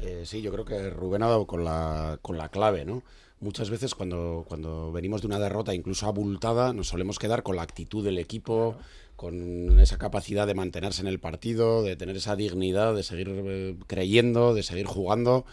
[0.00, 3.02] Eh, sí, yo creo que Rubén ha dado con la, con la clave, ¿no?
[3.40, 7.62] Muchas veces cuando, cuando venimos de una derrota incluso abultada, nos solemos quedar con la
[7.62, 8.76] actitud del equipo,
[9.16, 13.76] con esa capacidad de mantenerse en el partido, de tener esa dignidad, de seguir eh,
[13.86, 15.44] creyendo, de seguir jugando.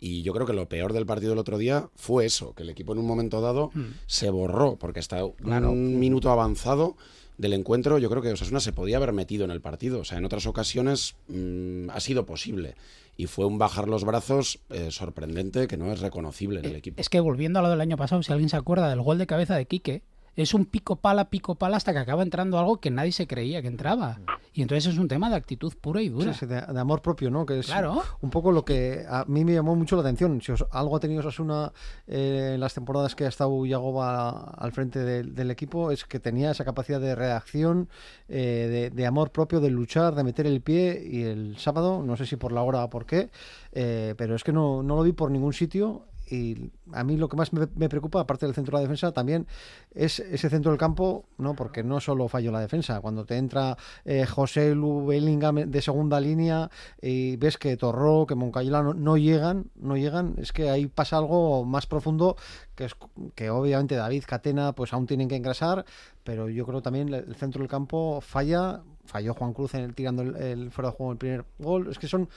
[0.00, 2.70] Y yo creo que lo peor del partido del otro día fue eso, que el
[2.70, 3.70] equipo en un momento dado
[4.06, 5.70] se borró, porque hasta Claro.
[5.70, 6.96] un minuto avanzado
[7.38, 10.00] del encuentro, yo creo que Osasuna se podía haber metido en el partido.
[10.00, 12.74] O sea, en otras ocasiones mm, ha sido posible.
[13.16, 17.00] Y fue un bajar los brazos eh, sorprendente que no es reconocible en el equipo.
[17.00, 19.26] Es que volviendo a lo del año pasado, si alguien se acuerda del gol de
[19.26, 20.02] cabeza de Quique,
[20.36, 23.62] es un pico pala, pico pala hasta que acaba entrando algo que nadie se creía
[23.62, 24.20] que entraba.
[24.52, 26.32] Y entonces es un tema de actitud pura y dura.
[26.34, 27.44] Sí, de, de amor propio, ¿no?
[27.44, 28.02] Que es Claro.
[28.20, 30.40] un poco lo que a mí me llamó mucho la atención.
[30.40, 31.72] Si os- algo ha tenido Osasuna
[32.06, 36.20] eh, en las temporadas que ha estado Yagoba al frente del- del equipo es que
[36.20, 37.88] tenía esa capacidad de reacción,
[38.28, 41.02] eh, de, de amor propio, de luchar, de meter el pie.
[41.04, 43.30] Y el sábado, no sé si por la hora o por qué,
[43.72, 46.06] eh, pero es que no, no lo vi por ningún sitio.
[46.34, 49.12] Y a mí lo que más me, me preocupa, aparte del centro de la defensa,
[49.12, 49.46] también
[49.94, 53.00] es ese centro del campo, no porque no solo falló la defensa.
[53.00, 56.70] Cuando te entra eh, José Lu Bellingham de segunda línea
[57.00, 61.18] y ves que Torró, que Moncayela no, no llegan, no llegan, es que ahí pasa
[61.18, 62.36] algo más profundo
[62.74, 62.96] que es
[63.34, 65.84] que obviamente David Catena pues aún tienen que engrasar,
[66.24, 70.22] pero yo creo también el centro del campo falla, falló Juan Cruz en el, tirando
[70.22, 72.28] el, el fuera de juego el primer gol, es que son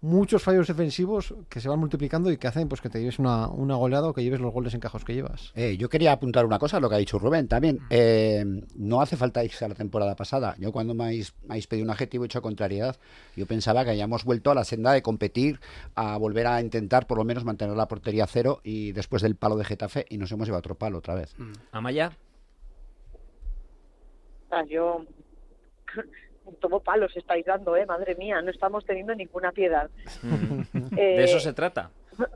[0.00, 3.48] muchos fallos defensivos que se van multiplicando y que hacen pues que te lleves una,
[3.48, 5.52] una goleada o que lleves los goles encajos que llevas.
[5.54, 7.80] Eh, yo quería apuntar una cosa a lo que ha dicho Rubén también.
[7.90, 8.44] Eh,
[8.76, 10.56] no hace falta irse a la temporada pasada.
[10.58, 12.96] Yo cuando me habéis, me habéis pedido un adjetivo hecho contrariedad,
[13.36, 15.60] yo pensaba que hayamos vuelto a la senda de competir,
[15.94, 19.56] a volver a intentar por lo menos mantener la portería cero y después del palo
[19.56, 21.34] de Getafe y nos hemos llevado otro palo otra vez.
[21.72, 22.12] Amaya.
[24.46, 25.04] O sea, yo
[26.60, 29.90] tomo palos estáis dando, eh, madre mía, no estamos teniendo ninguna piedad.
[30.96, 31.90] Eh, De eso se trata.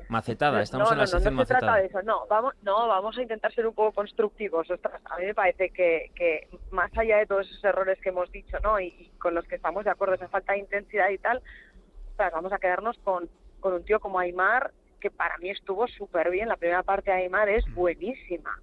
[0.08, 2.54] Macetada, estamos no, en la no, no, sección no se trata de eso, no, vamos,
[2.62, 4.68] no, vamos a intentar ser un poco constructivos.
[4.68, 8.30] Ostras, a mí me parece que, que más allá de todos esos errores que hemos
[8.32, 8.80] dicho, ¿no?
[8.80, 11.40] Y, y con los que estamos de acuerdo, esa falta de intensidad y tal,
[12.10, 13.28] ostras, vamos a quedarnos con,
[13.60, 16.48] con un tío como Aymar, que para mí estuvo súper bien.
[16.48, 18.60] La primera parte de Aymar es buenísima.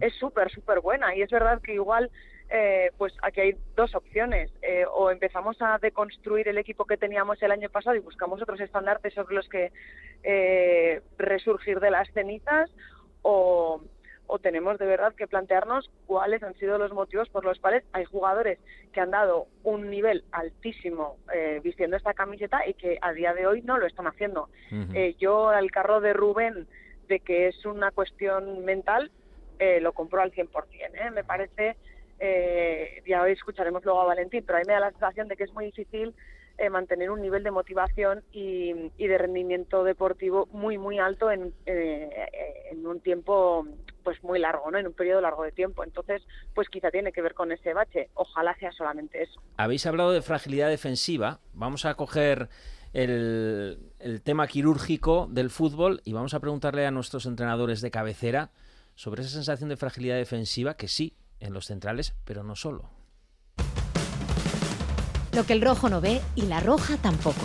[0.00, 1.14] Es súper, súper buena.
[1.16, 2.10] Y es verdad que igual
[2.50, 4.50] eh, pues aquí hay dos opciones.
[4.62, 8.60] Eh, o empezamos a deconstruir el equipo que teníamos el año pasado y buscamos otros
[8.60, 9.72] estandartes sobre los que
[10.22, 12.70] eh, resurgir de las cenizas,
[13.22, 13.80] o,
[14.26, 18.04] o tenemos de verdad que plantearnos cuáles han sido los motivos por los cuales hay
[18.04, 18.58] jugadores
[18.92, 23.46] que han dado un nivel altísimo eh, vistiendo esta camiseta y que a día de
[23.46, 24.48] hoy no lo están haciendo.
[24.94, 26.66] Eh, yo al carro de Rubén
[27.08, 29.10] de que es una cuestión mental
[29.58, 30.48] eh, lo compro al 100%.
[30.94, 31.10] ¿eh?
[31.10, 31.76] Me parece,
[32.18, 35.36] eh, ya hoy escucharemos luego a Valentín, pero a mí me da la sensación de
[35.36, 36.14] que es muy difícil
[36.58, 42.08] eh, mantener un nivel de motivación y, de rendimiento deportivo muy, muy alto en, eh,
[42.70, 43.66] en un tiempo
[44.02, 44.78] pues muy largo, ¿no?
[44.78, 45.84] En un periodo largo de tiempo.
[45.84, 46.22] Entonces,
[46.54, 48.08] pues quizá tiene que ver con ese bache.
[48.14, 49.42] Ojalá sea solamente eso.
[49.56, 51.40] Habéis hablado de fragilidad defensiva.
[51.52, 52.48] Vamos a coger
[52.94, 58.50] el, el tema quirúrgico del fútbol y vamos a preguntarle a nuestros entrenadores de cabecera
[58.94, 62.90] sobre esa sensación de fragilidad defensiva que sí, en los centrales, pero no solo.
[65.32, 67.42] Lo que el rojo no ve y la roja tampoco.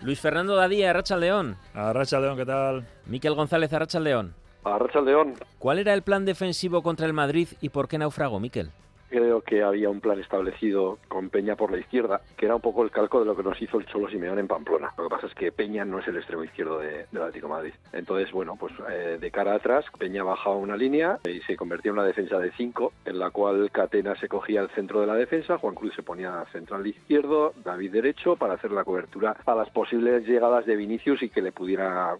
[0.00, 1.56] Luis Fernando Dadía, Arracha León.
[1.74, 2.86] Arracha León, ¿qué tal?
[3.06, 4.34] Miquel González, Arracha León.
[4.62, 5.34] Arracha León.
[5.58, 8.70] ¿Cuál era el plan defensivo contra el Madrid y por qué naufragó, Miquel?
[9.08, 12.82] Creo que había un plan establecido con Peña por la izquierda, que era un poco
[12.82, 14.92] el calco de lo que nos hizo el Cholo Simeone en Pamplona.
[14.98, 17.72] Lo que pasa es que Peña no es el extremo izquierdo de, del Atlético Madrid.
[17.92, 21.98] Entonces, bueno, pues eh, de cara atrás, Peña bajaba una línea y se convertía en
[21.98, 25.58] una defensa de cinco, en la cual Catena se cogía el centro de la defensa,
[25.58, 30.26] Juan Cruz se ponía central izquierdo, David derecho, para hacer la cobertura a las posibles
[30.26, 32.16] llegadas de Vinicius y que le pudiera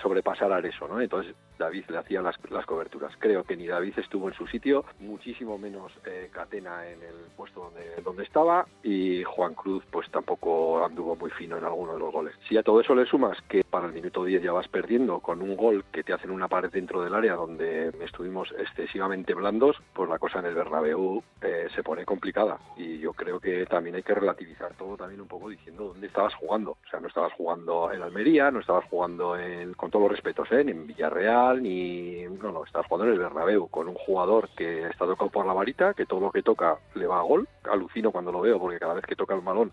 [0.00, 1.00] sobrepasar a eso, ¿no?
[1.00, 3.12] Entonces David le hacía las, las, coberturas.
[3.18, 7.64] Creo que ni David estuvo en su sitio, muchísimo menos eh, Catena en el puesto
[7.64, 12.12] donde, donde estaba y Juan Cruz pues tampoco anduvo muy fino en alguno de los
[12.12, 12.34] goles.
[12.48, 15.40] Si a todo eso le sumas que para el minuto 10 ya vas perdiendo con
[15.42, 20.08] un gol que te hacen una pared dentro del área donde estuvimos excesivamente blandos, pues
[20.08, 24.02] la cosa en el Bernabéu eh, se pone complicada y yo creo que también hay
[24.02, 26.72] que relativizar todo también un poco diciendo dónde estabas jugando.
[26.72, 30.50] O sea, no estabas jugando en Almería, no estabas jugando en, con todos los respetos,
[30.52, 30.64] ¿eh?
[30.64, 34.86] ni en Villarreal, ni no, no, está jugando en el Bernabéu con un jugador que
[34.88, 37.48] está tocado por la varita, que todo lo que toca le va a gol.
[37.64, 39.72] Alucino cuando lo veo porque cada vez que toca el balón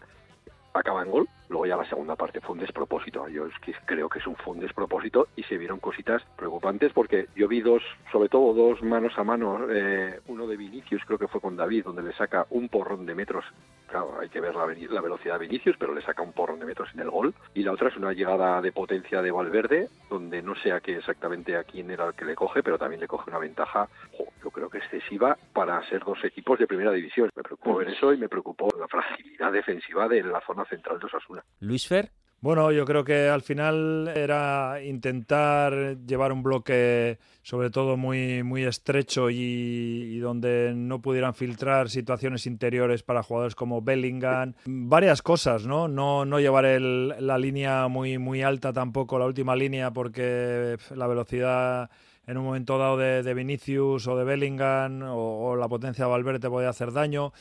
[0.73, 1.27] acaba en gol.
[1.49, 3.27] Luego ya la segunda parte fue un despropósito.
[3.27, 6.91] Yo es que creo que es un, fue un despropósito y se vieron cositas preocupantes
[6.93, 11.17] porque yo vi dos, sobre todo dos manos a mano, eh, uno de Vinicius, creo
[11.17, 13.45] que fue con David, donde le saca un porrón de metros.
[13.89, 16.65] Claro, hay que ver la, la velocidad de Vinicius, pero le saca un porrón de
[16.65, 17.33] metros en el gol.
[17.55, 20.97] Y la otra es una llegada de potencia de Valverde, donde no sé a qué
[20.97, 24.25] exactamente a quién era el que le coge, pero también le coge una ventaja, jo,
[24.43, 27.29] yo creo que excesiva para ser dos equipos de primera división.
[27.35, 31.05] Me preocupó ver eso y me preocupó la fragilidad defensiva de la zona central de
[31.07, 31.43] Osasuna.
[31.59, 32.11] Luis Fer.
[32.41, 38.63] Bueno, yo creo que al final era intentar llevar un bloque sobre todo muy, muy
[38.63, 44.53] estrecho y, y, donde no pudieran filtrar situaciones interiores para jugadores como Bellingham.
[44.65, 45.87] Varias cosas, ¿no?
[45.87, 51.07] No, no llevar el, la línea muy, muy alta tampoco, la última línea, porque la
[51.07, 51.89] velocidad
[52.29, 56.39] en un momento dado de, de Vinicius o de Bellingham o, la potencia de Valverde
[56.39, 57.33] te podía hacer daño.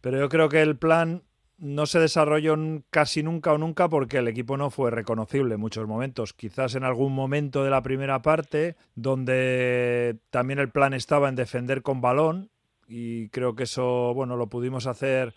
[0.00, 1.24] Pero yo creo que el plan
[1.58, 2.56] no se desarrolló
[2.90, 6.32] casi nunca o nunca porque el equipo no fue reconocible en muchos momentos.
[6.32, 11.82] Quizás en algún momento de la primera parte, donde también el plan estaba en defender
[11.82, 12.50] con balón,
[12.88, 15.34] y creo que eso, bueno, lo pudimos hacer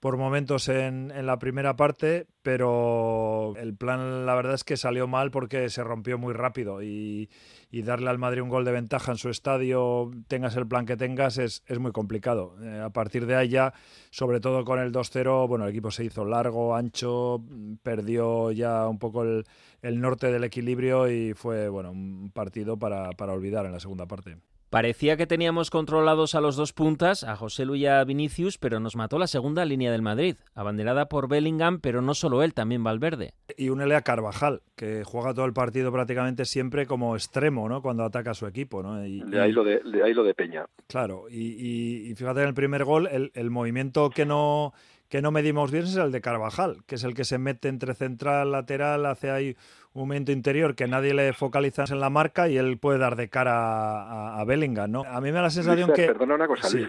[0.00, 5.06] por momentos en, en, la primera parte, pero el plan la verdad es que salió
[5.06, 7.28] mal porque se rompió muy rápido y,
[7.70, 10.96] y darle al Madrid un gol de ventaja en su estadio, tengas el plan que
[10.96, 12.56] tengas, es, es muy complicado.
[12.62, 13.74] Eh, a partir de ahí ya,
[14.10, 17.44] sobre todo con el 2-0, bueno, el equipo se hizo largo, ancho,
[17.82, 19.44] perdió ya un poco el,
[19.82, 24.06] el norte del equilibrio y fue, bueno, un partido para, para olvidar en la segunda
[24.06, 24.38] parte.
[24.70, 28.78] Parecía que teníamos controlados a los dos puntas, a José Luis y a Vinicius, pero
[28.78, 32.84] nos mató la segunda línea del Madrid, abanderada por Bellingham, pero no solo él, también
[32.84, 33.34] Valverde.
[33.56, 37.82] Y un Elea Carvajal, que juega todo el partido prácticamente siempre como extremo, ¿no?
[37.82, 39.04] Cuando ataca a su equipo, ¿no?
[39.04, 40.66] Y, de, ahí lo de, de ahí lo de Peña.
[40.86, 44.72] Claro, y, y, y fíjate en el primer gol, el, el movimiento que no
[45.10, 47.94] que no medimos bien es el de Carvajal, que es el que se mete entre
[47.94, 49.56] central, lateral, hace ahí
[49.92, 53.28] un momento interior que nadie le focaliza en la marca y él puede dar de
[53.28, 53.54] cara
[54.02, 55.02] a, a Bellingham, ¿no?
[55.02, 56.06] A mí me da la sensación que...
[56.06, 56.86] Perdona una cosa, sí.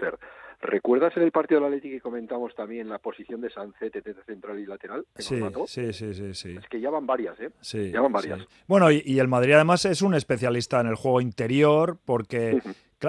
[0.60, 4.60] ¿Recuerdas en el partido del Atlético que comentamos también la posición de Sancet de central
[4.60, 5.04] y lateral?
[5.16, 6.56] Que sí, sí, sí, sí, sí.
[6.56, 7.50] Es que ya van varias, ¿eh?
[7.60, 8.38] Sí, ya van varias.
[8.38, 8.46] Sí.
[8.68, 12.60] Bueno, y, y, el Madrid además es un especialista en el juego interior porque...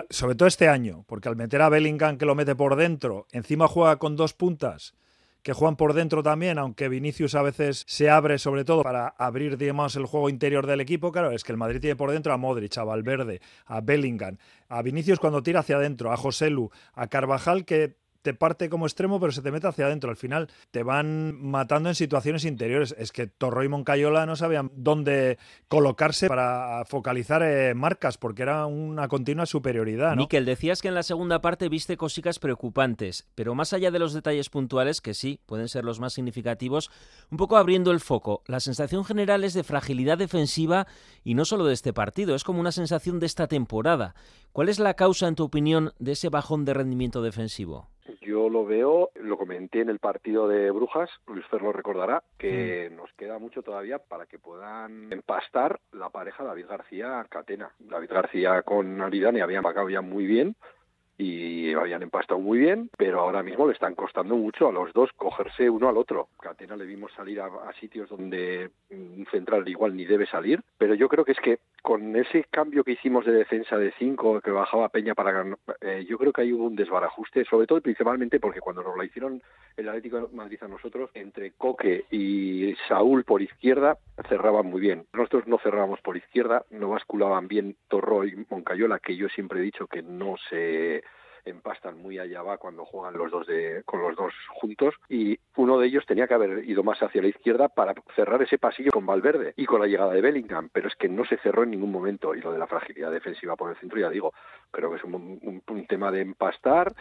[0.10, 3.68] Sobre todo este año, porque al meter a Bellingham que lo mete por dentro, encima
[3.68, 4.96] juega con dos puntas,
[5.44, 9.58] que juegan por dentro también, aunque Vinicius a veces se abre sobre todo para abrir,
[9.58, 11.12] digamos, el juego interior del equipo.
[11.12, 14.38] Claro, es que el Madrid tiene por dentro a Modric, a Valverde, a Bellingham,
[14.70, 19.20] a Vinicius cuando tira hacia adentro, a Joselu, a Carvajal, que te parte como extremo,
[19.20, 20.10] pero se te mete hacia adentro.
[20.10, 22.96] Al final te van matando en situaciones interiores.
[22.98, 28.66] Es que Torro y Moncayola no sabían dónde colocarse para focalizar eh, marcas, porque era
[28.66, 30.16] una continua superioridad.
[30.16, 30.24] ¿no?
[30.24, 34.14] Miquel, decías que en la segunda parte viste cositas preocupantes, pero más allá de los
[34.14, 36.90] detalles puntuales, que sí, pueden ser los más significativos,
[37.30, 40.88] un poco abriendo el foco, la sensación general es de fragilidad defensiva
[41.24, 44.16] y no solo de este partido, es como una sensación de esta temporada.
[44.54, 47.90] ¿Cuál es la causa, en tu opinión, de ese bajón de rendimiento defensivo?
[48.22, 52.92] Yo lo veo, lo comenté en el partido de Brujas, Luis Fer lo recordará, que
[52.96, 57.72] nos queda mucho todavía para que puedan empastar la pareja David García-Catena.
[57.80, 60.56] David García con Aridane habían pagado ya muy bien
[61.18, 65.12] y habían empastado muy bien, pero ahora mismo le están costando mucho a los dos
[65.14, 66.30] cogerse uno al otro.
[66.40, 67.50] Catena le vimos salir a,
[67.80, 72.16] sitios donde un central igual ni debe salir, pero yo creo que es que con
[72.16, 75.46] ese cambio que hicimos de defensa de 5 que bajaba Peña para
[75.82, 79.06] eh, yo creo que ahí hubo un desbarajuste, sobre todo principalmente porque cuando nos la
[79.06, 79.42] hicieron
[79.76, 83.98] el Atlético de Madrid a nosotros, entre Coque y Saúl por izquierda
[84.30, 85.06] cerraban muy bien.
[85.14, 89.64] Nosotros no cerrábamos por izquierda, no basculaban bien Torro y Moncayola, que yo siempre he
[89.64, 91.03] dicho que no se
[91.46, 95.80] empastan muy allá va cuando juegan los dos de, con los dos juntos y uno
[95.80, 99.06] de ellos tenía que haber ido más hacia la izquierda para cerrar ese pasillo con
[99.06, 101.92] Valverde y con la llegada de Bellingham, pero es que no se cerró en ningún
[101.92, 104.34] momento y lo de la fragilidad defensiva por el centro ya digo,
[104.72, 106.94] creo que es un, un, tema de empastar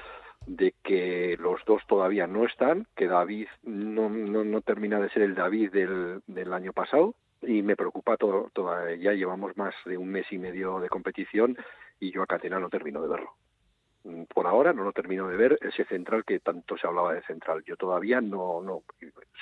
[0.46, 5.22] de que los dos todavía no están, que David no, no, no termina de ser
[5.22, 9.96] el David del, del año pasado y me preocupa todo, todo, ya llevamos más de
[9.96, 11.56] un mes y medio de competición
[12.00, 13.34] y yo a Catena no termino de verlo
[14.32, 17.62] por ahora no lo termino de ver ese central que tanto se hablaba de central
[17.64, 18.82] yo todavía no no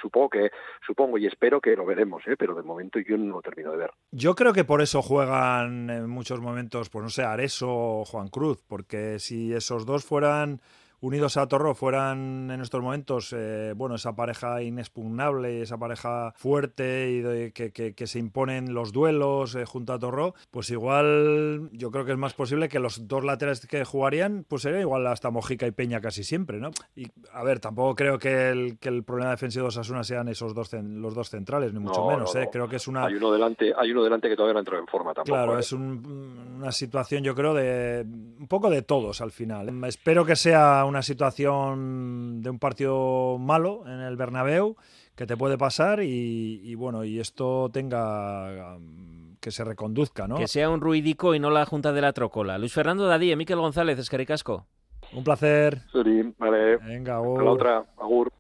[0.01, 0.51] supongo que
[0.87, 2.37] supongo y espero que lo veremos ¿eh?
[2.39, 5.89] pero de momento yo no lo termino de ver yo creo que por eso juegan
[5.89, 10.61] en muchos momentos pues no sé Areso o Juan Cruz porque si esos dos fueran
[11.01, 17.11] unidos a Torro fueran en estos momentos, eh, bueno, esa pareja inexpugnable, esa pareja fuerte
[17.11, 21.71] y de, que, que, que, se imponen los duelos eh, junto a Torro, pues igual
[21.73, 25.07] yo creo que es más posible que los dos laterales que jugarían, pues sería igual
[25.07, 26.71] hasta Mojica y Peña casi siempre, ¿no?
[26.95, 30.55] Y a ver, tampoco creo que el, que el problema defensivo de Osasuna sean esos
[30.55, 32.45] dos los dos centrales, ni mucho no, menos, no, ¿eh?
[32.45, 32.51] no.
[32.51, 33.07] Creo que es una...
[33.07, 35.35] Hay uno delante, hay uno delante que todavía no entró en forma tampoco.
[35.35, 39.85] Claro, es un, una situación yo creo de un poco de todos al final.
[39.85, 44.77] Espero que sea una situación de un partido malo en el Bernabéu
[45.15, 50.37] que te puede pasar y, y bueno, y esto tenga um, que se reconduzca, ¿no?
[50.37, 52.59] Que sea un ruidico y no la Junta de la Trocola.
[52.59, 54.67] Luis Fernando Dadí, Miquel González, Escaricasco.
[55.13, 55.83] Un placer.
[55.93, 56.77] Sí, vale.
[56.79, 57.39] Venga, agur.
[57.39, 58.33] Hasta la otra, agur.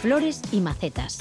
[0.00, 1.18] Flores y macetas.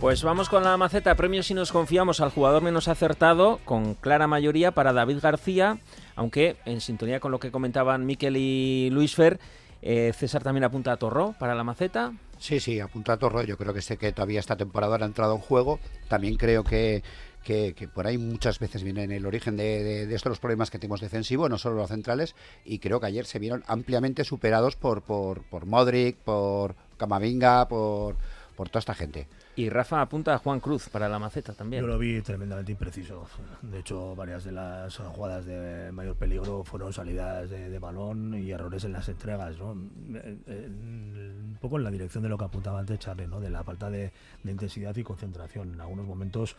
[0.00, 1.14] Pues vamos con la maceta.
[1.14, 5.78] Premios si nos confiamos al jugador menos acertado, con clara mayoría para David García,
[6.16, 9.40] aunque en sintonía con lo que comentaban Miquel y Luis Fer,
[9.80, 12.12] eh, César también apunta a Torró para la maceta.
[12.38, 13.42] Sí, sí, apunta a Torró.
[13.42, 15.80] Yo creo que sé que todavía esta temporada ha entrado en juego.
[16.08, 17.02] También creo que,
[17.42, 20.70] que, por ahí muchas veces viene en el origen de, de, de, estos los problemas
[20.70, 22.34] que tenemos defensivos, no solo los centrales,
[22.66, 28.16] y creo que ayer se vieron ampliamente superados por, por, por Modric, por Camavinga, por,
[28.56, 29.26] por toda esta gente.
[29.56, 31.82] Y Rafa apunta a Juan Cruz para la maceta también.
[31.82, 33.26] Yo lo vi tremendamente impreciso.
[33.62, 38.50] De hecho, varias de las jugadas de mayor peligro fueron salidas de, de balón y
[38.50, 39.56] errores en las entregas.
[39.58, 39.70] ¿no?
[39.70, 43.40] Un poco en la dirección de lo que apuntaba antes Charlie, ¿no?
[43.40, 45.72] de la falta de, de intensidad y concentración.
[45.72, 46.54] En algunos momentos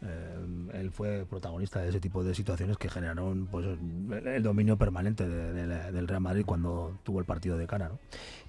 [0.00, 0.36] eh,
[0.74, 5.52] él fue protagonista de ese tipo de situaciones que generaron pues, el dominio permanente de,
[5.52, 7.88] de, del Real Madrid cuando tuvo el partido de cara.
[7.88, 7.98] ¿no?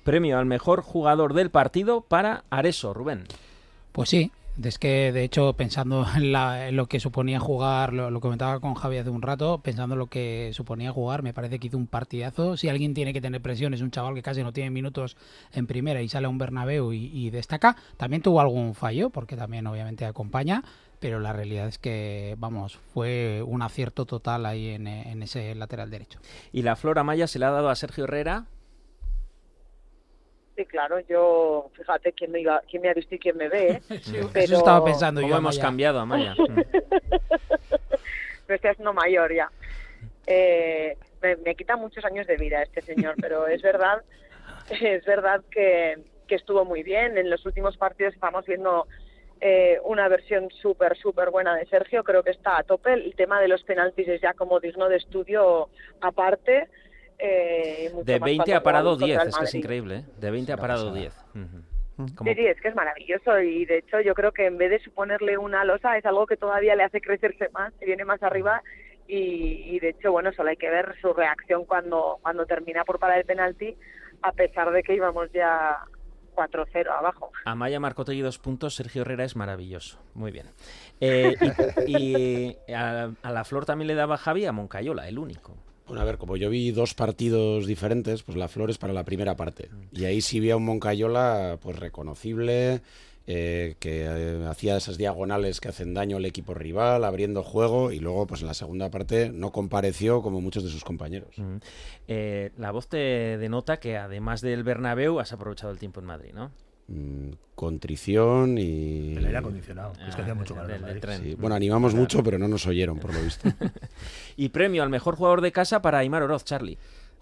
[0.04, 3.26] Premio al mejor jugador del partido para Areso, Rubén.
[3.92, 4.32] Pues sí,
[4.68, 8.74] es que de hecho pensando en, la, en lo que suponía jugar, lo, comentaba con
[8.74, 11.88] Javi hace un rato, pensando en lo que suponía jugar, me parece que hizo un
[11.88, 12.58] partidazo.
[12.58, 15.18] Si alguien tiene que tener presión es un chaval que casi no tiene minutos
[15.54, 17.76] en primera y sale a un Bernabéu y, destaca.
[17.98, 20.64] También tuvo algún fallo, porque también obviamente acompaña,
[21.00, 26.20] pero la realidad es que, vamos, fue un acierto total ahí en, ese lateral derecho.
[26.52, 28.46] ¿Y la Flora Maya se le ha dado a Sergio Herrera?
[30.60, 33.82] Sí, claro, yo, fíjate quién me, iba, quién me ha visto y quién me ve.
[33.90, 34.00] ¿eh?
[34.02, 34.44] Sí, pero...
[34.44, 35.38] Eso estaba pensando ¿Cómo yo.
[35.38, 36.36] hemos cambiado, Amaya?
[38.46, 39.50] pero este es no mayor ya.
[40.28, 44.04] Eh, me, me, quita muchos años de vida este señor, pero es verdad,
[44.70, 47.18] es verdad que, que estuvo muy bien.
[47.18, 48.86] En los últimos partidos estamos viendo
[49.40, 52.92] eh, una versión súper, súper buena de Sergio, creo que está a tope.
[52.92, 55.70] El tema de los penaltis es ya como digno de estudio
[56.02, 56.68] aparte.
[57.20, 59.56] Eh, mucho De más 20 cuando ha parado jugamos contra 10, el es que es
[59.56, 60.06] increíble, ¿eh?
[60.20, 61.14] De 20 ha parado 10.
[61.36, 61.64] Ujú.
[62.16, 64.70] Como- Sí, sí, es que es maravilloso y de hecho yo creo que en vez
[64.72, 68.24] de suponerle una losa es algo que todavía le hace crecerse más, se viene más
[68.24, 68.62] arriba
[69.06, 73.00] y, y de hecho bueno, solo hay que ver su reacción cuando, cuando termina por
[73.00, 73.76] parar el penalti
[74.22, 75.78] a pesar de que íbamos ya
[76.36, 77.32] 4-0 abajo.
[77.44, 80.00] Amaya Marcotegui dos puntos, Sergio Herrera es maravilloso.
[80.14, 80.46] Muy bien.
[81.02, 81.36] Eh,
[81.86, 85.58] y y a, a la Flor también le daba Javi a Moncayola, el único.
[85.90, 89.04] Bueno, a ver, como yo vi dos partidos diferentes, pues la Flor es para la
[89.04, 89.72] primera parte.
[89.92, 92.84] Y ahí sí vi a un Moncayola pues reconocible,
[93.26, 98.00] eh, que eh, hacía esas diagonales que hacen daño al equipo rival, abriendo juego, y
[98.00, 101.36] luego pues en la segunda parte no compareció como muchos de sus compañeros.
[101.38, 101.58] Mm.
[102.08, 106.34] Eh, la voz te denota que además del Bernabéu has aprovechado el tiempo en Madrid,
[106.36, 106.52] ¿no?
[106.92, 109.16] Mm, contrición y...
[109.18, 111.02] El aire acondicionado, que es que hacía mucho calor en del- del Madrid.
[111.02, 111.22] tren.
[111.22, 113.48] Sí, Bueno, animamos mucho, pero no nos oyeron, por lo visto.
[114.38, 116.78] Y premio al mejor jugador de casa para Aymar Oroz, Charlie.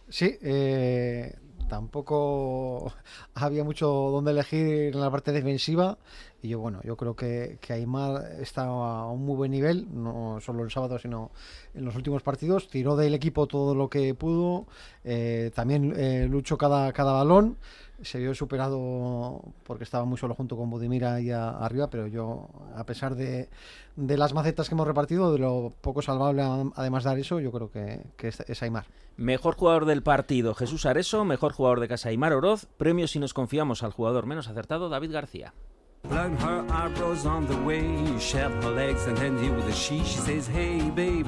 [0.07, 1.35] Sí, eh,
[1.67, 2.93] tampoco
[3.33, 5.97] había mucho donde elegir en la parte defensiva.
[6.41, 10.39] Y yo, bueno, yo creo que, que Aymar está a un muy buen nivel, no
[10.39, 11.31] solo el sábado, sino
[11.73, 12.67] en los últimos partidos.
[12.67, 14.67] Tiró del equipo todo lo que pudo,
[15.03, 17.57] eh, también eh, luchó cada, cada balón.
[18.03, 22.85] Se vio superado porque estaba muy solo junto con Budimir ahí arriba, pero yo, a
[22.85, 23.49] pesar de,
[23.95, 26.43] de las macetas que hemos repartido, de lo poco salvable,
[26.75, 28.85] además de eso, yo creo que, que es, es Aymar.
[29.15, 31.25] Mejor jugador del partido, Jesús Areso.
[31.25, 32.67] Mejor jugador de casa, Aymar Oroz.
[32.77, 35.55] Premio si nos confiamos al jugador menos acertado, David García.
[36.03, 37.83] Blood her eyebrows on the way,
[38.19, 39.99] shave her legs and then deal with the she.
[40.03, 41.27] She says, Hey babe,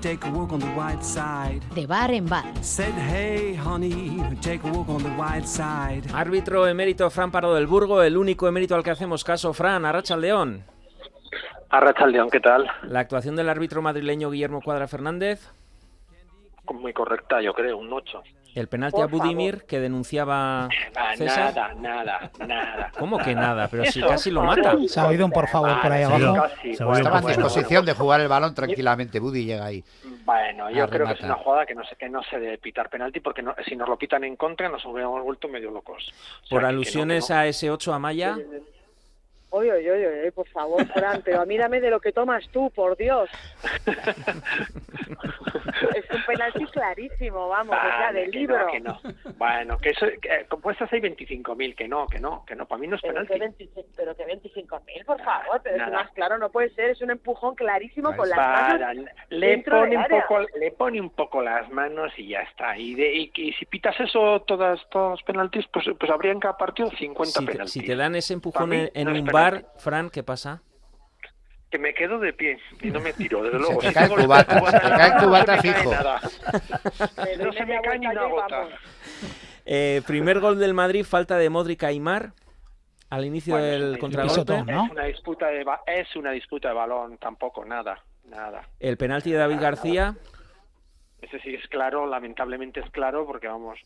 [0.00, 1.60] take a walk on the white side.
[1.74, 2.44] De bar en bar.
[2.62, 6.04] Said, Hey honey, take a walk on the white side.
[6.14, 10.16] Árbitro emérito Fran Pardo del Burgo, el único emérito al que hacemos caso, Fran, Arracha
[10.16, 10.64] León.
[11.68, 12.70] Arracha León, ¿qué tal?
[12.84, 15.50] La actuación del árbitro madrileño Guillermo Cuadra Fernández,
[16.72, 18.22] Muy correcta, yo creo, un 8.
[18.54, 20.68] El penalti a Por Budimir que denunciaba
[21.16, 21.54] César.
[21.54, 22.92] nada, nada, nada.
[22.98, 23.66] ¿Cómo que nada?
[23.68, 24.70] Pero si Eso, casi lo por mata.
[24.72, 24.88] favor.
[24.88, 26.34] Se ha oído un por favor por ahí abajo.
[26.34, 26.70] casi.
[26.70, 29.18] Estaba en Bueno, disposición de jugar el balón tranquilamente.
[29.18, 29.82] Buddy llega ahí.
[30.24, 32.88] Bueno, yo creo que es una jugada que no se, que no se debe pitar
[32.88, 36.02] penalti porque no- si nos lo pitan en contra nos hubiéramos vuelto medio locos.
[36.44, 37.38] O sea, Por que- que no, alusiones que no.
[37.40, 38.36] a ese 8 a Maya.
[39.50, 42.96] Oye, oye, oye, oye, por favor, Fran, pero mírame de lo que tomas tú, por
[42.96, 43.28] Dios.
[45.90, 48.58] es un penalti clarísimo, vamos, o sea, Vale, del que libro.
[48.58, 49.00] no, que no.
[49.36, 52.80] Bueno, que eso, que, eh, compuestas hay 25.000, que no, que no, que no, para
[52.80, 53.32] mí no es Pero penalti.
[53.32, 56.02] que, 25, pero que 25.000, por favor, pero es nada.
[56.02, 59.96] más claro no puede ser, es un empujón clarísimo con las Para, manos le pone
[59.96, 63.52] un poco le pone un poco las manos y ya está y, de, y, y
[63.54, 67.52] si pitas eso todas todos los penaltis pues pues habrían cada partido 50 Si te,
[67.52, 70.62] penaltis si te dan ese empujón en, en no es un bar, Fran, ¿qué pasa?
[71.70, 74.04] Que me quedo de pie y no me tiro desde Se luego te Si cae
[74.04, 75.90] el tengo el cubata, cubata se te cae el cubata no cae fijo.
[77.44, 78.68] no se me cae ni una gota.
[79.66, 82.32] Eh, primer gol del Madrid, falta de Modric a Aymar
[83.10, 84.40] al inicio Bueno, del contragolpe.
[84.52, 88.96] disputa- es una disputa de ba- es una disputa de balón tampoco nada nada El
[88.96, 90.16] penalti de David García.
[91.20, 93.78] Ese sí es claro, lamentablemente es claro, porque vamos,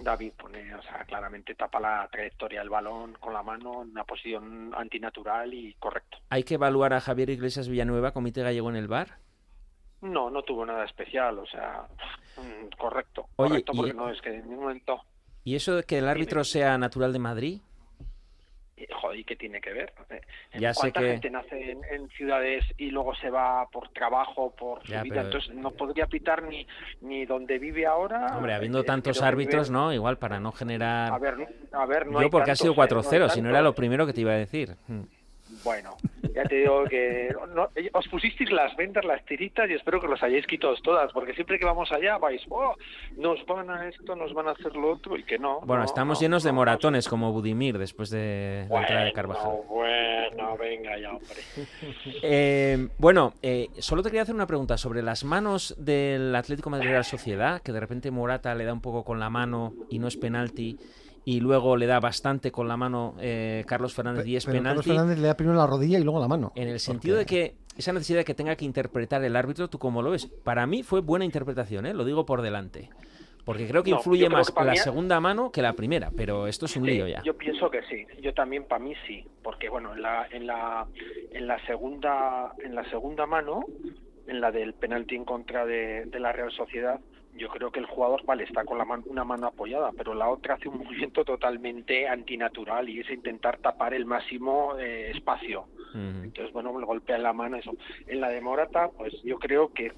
[0.00, 4.04] David pone, o sea, claramente tapa la trayectoria del balón con la mano en una
[4.04, 6.18] posición antinatural y correcto.
[6.30, 9.18] Hay que evaluar a Javier Iglesias Villanueva, comité gallego en el bar.
[10.00, 11.86] No, no tuvo nada especial, o sea,
[12.36, 15.00] mm, correcto, Oye, correcto, y- porque no es que en ningún momento,
[15.44, 17.60] ¿Y eso de que el árbitro sea natural de Madrid?
[18.82, 19.92] Eh, joder, ¿y ¿qué tiene que ver?
[20.10, 20.20] Eh,
[20.58, 24.50] Ya sé ¿Cuánta que- gente nace en, en ciudades y luego se va por trabajo,
[24.54, 25.14] por su Ya, vida?
[25.16, 26.66] pero- Entonces no podría pitar ni,
[27.00, 28.36] ni donde vive ahora.
[28.36, 29.92] Hombre, habiendo eh, tantos árbitros, vive- ¿no?
[29.92, 31.12] Igual para no generar...
[31.12, 31.34] A ver,
[31.72, 33.70] a ver, no Yo porque ha sido tantos, eh, 4-0, hay si no era tantos.
[33.72, 34.76] lo primero que te iba a decir.
[34.86, 35.00] Mm.
[35.64, 35.96] Bueno,
[36.38, 40.22] ya te digo que no- os pusisteis las vendas, las tiritas y espero que los
[40.22, 42.74] hayáis quitado todas, porque siempre que vamos allá vais, oh,
[43.16, 45.60] nos van a esto, nos van a hacer lo otro y que no.
[45.62, 49.50] Bueno, no, estamos no, llenos de moratones como Budimir después de la entrada de Carvajal.
[49.50, 51.28] no, bueno, venga ya, hombre.
[52.22, 56.88] Eh, bueno, eh, solo te quería hacer una pregunta sobre las manos del Atlético Madrid
[56.90, 60.08] Real Sociedad, que de repente Morata le da un poco con la mano y no
[60.08, 60.78] es penalti,
[61.24, 64.84] y luego le da bastante con la mano eh, Carlos Fernández y es Pero Carlos
[64.84, 64.88] penalti.
[64.90, 66.52] Fernández le da primero la rodilla y luego la mano.
[66.54, 69.78] En el sentido de que esa necesidad de que tenga que interpretar el árbitro, ¿tú
[69.78, 70.26] cómo lo ves?
[70.26, 71.94] Para mí fue buena interpretación, ¿eh?
[71.94, 72.90] lo digo por delante.
[73.44, 76.10] Porque creo que No, influye creo más que la mí- segunda mano que la primera,
[76.14, 77.22] pero esto es un Sí, lío ya.
[77.22, 78.04] Yo pienso que sí.
[78.20, 80.86] Yo también para mí sí, porque bueno, en la en la
[81.32, 83.64] en la segunda en la segunda mano,
[84.26, 87.00] en la del penalti en contra de, de la Real Sociedad,
[87.38, 90.28] yo creo que el jugador, vale, está con la man- una mano apoyada, pero la
[90.28, 95.66] otra hace un movimiento totalmente antinatural y es intentar tapar el máximo eh, espacio.
[96.24, 97.72] Entonces, bueno, le golpea la mano eso.
[98.06, 99.92] En la de Morata, pues yo creo que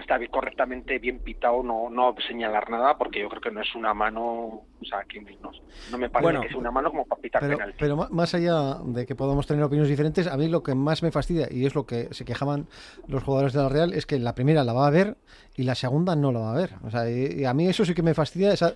[0.00, 3.74] está bien- correctamente bien pitado no no señalar nada porque yo creo que no es
[3.74, 5.50] una mano, o sea, que no,
[5.90, 6.40] no me parece Bueno.
[6.42, 7.76] que es una mano como para pitar Pero, penalti.
[7.78, 11.10] pero más allá de que podamos tener opiniones diferentes, a mí lo que más me
[11.10, 12.66] fastidia, y es lo que se quejaban
[13.08, 15.16] los jugadores de la Real, es que la primera la va a ver
[15.56, 16.70] y la segunda no la va a ver.
[16.84, 18.52] O sea, y, y a mí eso sí que me fastidia.
[18.52, 18.74] Esa,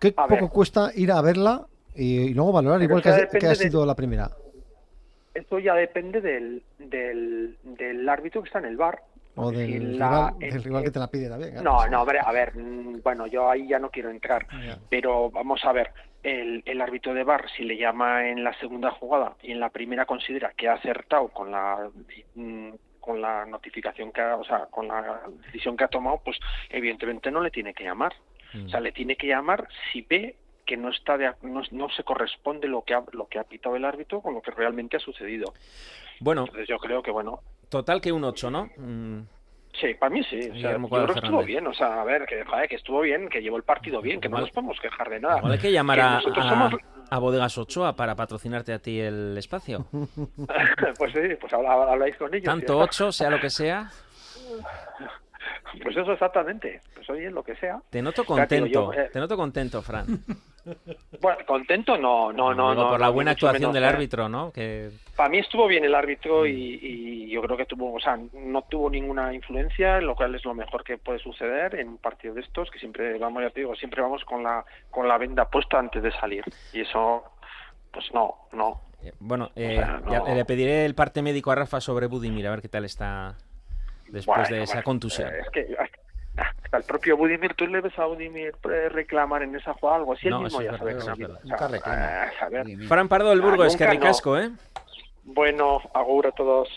[0.00, 0.50] ¿Qué A poco ver.
[0.50, 3.94] cuesta ir a verla y, y luego valorar Pero igual que, ha- de- sido la
[3.94, 4.30] primera?
[5.34, 9.02] Esto ya depende del, del, del árbitro que está en el bar.
[9.36, 11.54] O del, la- rival, del rival que te la pide también.
[11.62, 14.46] No, no, hombre, a ver, mm, bueno, yo ahí ya no quiero entrar,
[14.88, 18.90] pero vamos a ver, el, el árbitro de bar, si le llama en la segunda
[18.90, 21.88] jugada y en la primera considera que ha acertado con la
[22.34, 26.38] mm, con la notificación que ha, o sea, con la decisión que ha tomado, pues
[26.70, 28.12] evidentemente no le tiene que llamar.
[28.64, 30.34] O sea, le tiene que llamar si ve
[30.64, 33.76] que no está de, no, no se corresponde lo que ha, lo que ha pitado
[33.76, 35.52] el árbitro con lo que realmente ha sucedido.
[36.18, 38.70] Bueno, Entonces yo creo que bueno, total que un 8, ¿no?
[38.76, 39.22] Mm,
[39.80, 40.40] Sí, para mí sí.
[40.50, 41.66] O sea, yo creo que estuvo bien.
[41.66, 44.28] O sea, a ver, que, joder, que estuvo bien, que llevó el partido bien, que
[44.28, 45.40] no nos podemos quejar de nada.
[45.44, 46.74] Hay que llamar Que a, somos...
[47.10, 49.86] a Bodegas Ochoa para patrocinarte a ti el espacio.
[50.98, 52.44] pues sí, pues habláis con ellos.
[52.44, 52.78] Tanto.
[52.78, 53.90] 8, sea lo que sea.
[55.82, 56.80] Pues eso exactamente.
[56.94, 57.80] Pues oye, lo que sea.
[57.90, 60.06] Te noto O sea, contento, yo, eh, te noto contento, Fran.
[61.20, 62.74] Bueno, contento no, no, no.
[62.74, 63.88] No por la buena actuación del eh.
[63.88, 64.52] árbitro, ¿no?
[64.52, 68.18] Que Para mí estuvo bien el árbitro y, y yo creo que tuvo, o sea,
[68.34, 72.34] no tuvo ninguna influencia, lo cual es lo mejor que puede suceder en un partido
[72.34, 75.48] de estos, que siempre vamos, ya te digo, siempre vamos con la con la venda
[75.48, 77.24] puesta antes de salir y eso,
[77.92, 78.80] pues no, no.
[79.20, 80.34] Bueno, eh, sea, ya no.
[80.34, 83.36] le pediré el parte médico a Rafa sobre Budimir, a ver qué tal está
[84.08, 85.28] después Bueno, de esa bueno, contusión.
[85.28, 85.76] eh, es que
[86.64, 90.12] hasta, el propio Budimir, tú le ves a Budimir eh, reclamar en esa jugada algo
[90.14, 91.12] así, No, mismo eso ya sabe que eso no.
[91.14, 92.22] es O sea, reclama.
[92.40, 92.66] a ver.
[92.88, 94.00] Fran Pardo del Burgo, Ah, es que nunca no.
[94.00, 94.50] ricasco, ¿eh?
[95.24, 96.68] Bueno, agur a todos.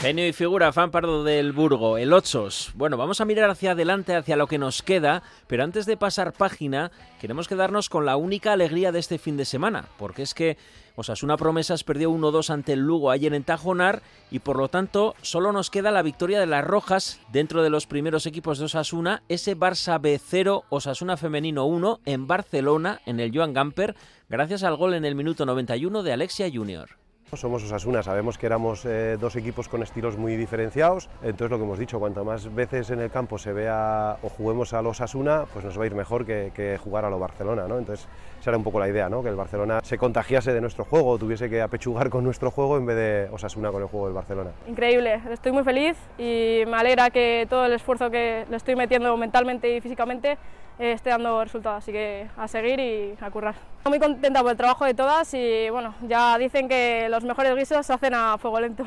[0.00, 2.70] Genio y figura, fan pardo del Burgo, el Ochos.
[2.74, 6.32] Bueno, vamos a mirar hacia adelante, hacia lo que nos queda, pero antes de pasar
[6.32, 6.90] página,
[7.20, 10.56] queremos quedarnos con la única alegría de este fin de semana, porque es que
[10.96, 15.52] Osasuna Promesas perdió 1-2 ante el Lugo ayer en Tajonar y por lo tanto solo
[15.52, 19.54] nos queda la victoria de las Rojas dentro de los primeros equipos de Osasuna, ese
[19.54, 23.94] Barça B0 Osasuna Femenino 1 en Barcelona, en el Joan Gamper,
[24.30, 26.99] gracias al gol en el minuto 91 de Alexia Junior.
[27.36, 31.64] Somos Osasuna, sabemos que éramos eh, dos equipos con estilos muy diferenciados, entonces lo que
[31.64, 35.44] hemos dicho, cuanto más veces en el campo se vea o juguemos a los Osasuna,
[35.52, 37.78] pues nos va a ir mejor que, jugar a lo Barcelona, ¿no?
[37.78, 38.08] Entonces
[38.40, 39.22] esa era un poco la idea, ¿no?
[39.22, 42.86] Que el Barcelona se contagiase de nuestro juego, tuviese que apechugar con nuestro juego en
[42.86, 44.50] vez de Osasuna con el juego del Barcelona.
[44.66, 49.14] Increíble, estoy muy feliz y me alegra que todo el esfuerzo que le estoy metiendo
[49.18, 50.38] mentalmente y físicamente
[50.78, 53.54] eh, esté dando resultados, así que a seguir y a currar.
[53.84, 57.84] Muy contenta por el trabajo de todas y bueno, ya dicen que los mejores guisos
[57.84, 58.86] se hacen a fuego lento.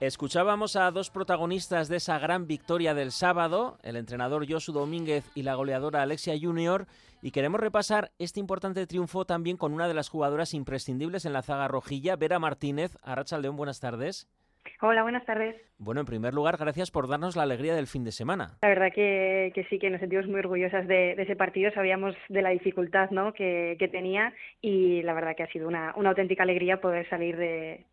[0.00, 5.42] Escuchábamos a dos protagonistas de esa gran victoria del sábado, el entrenador Josu Domínguez y
[5.42, 6.86] la goleadora Alexia Junior,
[7.24, 11.40] y queremos repasar este importante triunfo también con una de las jugadoras imprescindibles en la
[11.40, 12.98] zaga rojilla, Vera Martínez.
[13.02, 14.28] Arracha León, buenas tardes.
[14.82, 15.56] Hola, buenas tardes.
[15.78, 18.58] Bueno, en primer lugar, gracias por darnos la alegría del fin de semana.
[18.60, 21.70] La verdad que, que sí, que nos sentimos muy orgullosas de, de ese partido.
[21.72, 23.32] Sabíamos de la dificultad ¿no?
[23.32, 27.38] que, que tenía y la verdad que ha sido una, una auténtica alegría poder salir
[27.38, 27.86] de,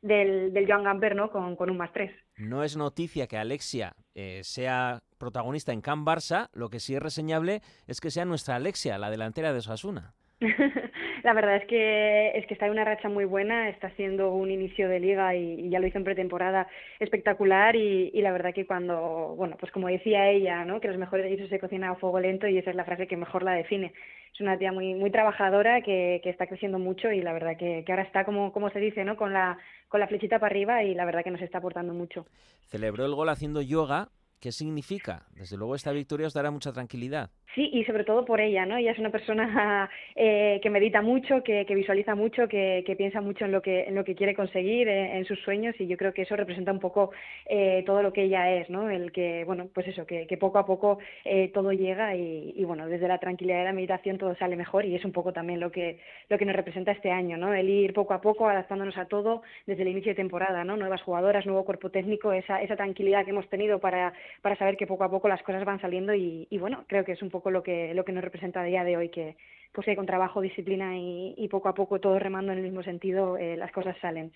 [0.00, 1.30] del, del Joan Gamper ¿no?
[1.30, 2.10] con, con un más tres.
[2.38, 7.02] No es noticia que Alexia eh, sea protagonista en Can Barça, lo que sí es
[7.02, 10.14] reseñable es que sea nuestra Alexia, la delantera de Osasuna.
[11.28, 14.50] La verdad es que es que está en una racha muy buena, está haciendo un
[14.50, 16.66] inicio de liga y, ya lo hizo en pretemporada
[17.00, 20.80] espectacular y, y la verdad que cuando, bueno, pues como decía ella, ¿no?
[20.80, 23.18] que los mejores guisos se cocinan a fuego lento y esa es la frase que
[23.18, 23.92] mejor la define.
[24.32, 27.84] Es una tía muy muy trabajadora que, que está creciendo mucho y la verdad que,
[27.84, 29.18] que ahora está como como se dice, ¿no?
[29.18, 29.58] con la
[29.88, 32.24] con la flechita para arriba y la verdad que nos está aportando mucho.
[32.68, 34.08] Celebró el gol haciendo yoga.
[34.40, 35.26] ¿Qué significa?
[35.34, 37.30] Desde luego esta victoria os dará mucha tranquilidad.
[37.54, 38.76] Sí, y sobre todo por ella, ¿no?
[38.76, 43.20] Ella es una persona eh, que medita mucho, que, que visualiza mucho, que, que, piensa
[43.20, 45.96] mucho en lo que, en lo que quiere conseguir, eh, en sus sueños, y yo
[45.96, 47.10] creo que eso representa un poco
[47.46, 48.88] eh, todo lo que ella es, ¿no?
[48.88, 52.64] El que, bueno, pues eso, que, que poco a poco eh, todo llega y, y,
[52.64, 55.58] bueno, desde la tranquilidad de la meditación todo sale mejor y es un poco también
[55.58, 57.54] lo que, lo que nos representa este año, ¿no?
[57.54, 60.76] El ir poco a poco adaptándonos a todo desde el inicio de temporada, ¿no?
[60.76, 64.12] Nuevas jugadoras, nuevo cuerpo técnico, esa, esa tranquilidad que hemos tenido para,
[64.42, 67.12] para saber que poco a poco las cosas van saliendo y, y bueno, creo que
[67.12, 69.36] es un poco lo que, lo que nos representa a día de hoy, que
[69.72, 72.82] pues que con trabajo, disciplina y, y poco a poco todos remando en el mismo
[72.82, 74.32] sentido, eh, las cosas salen.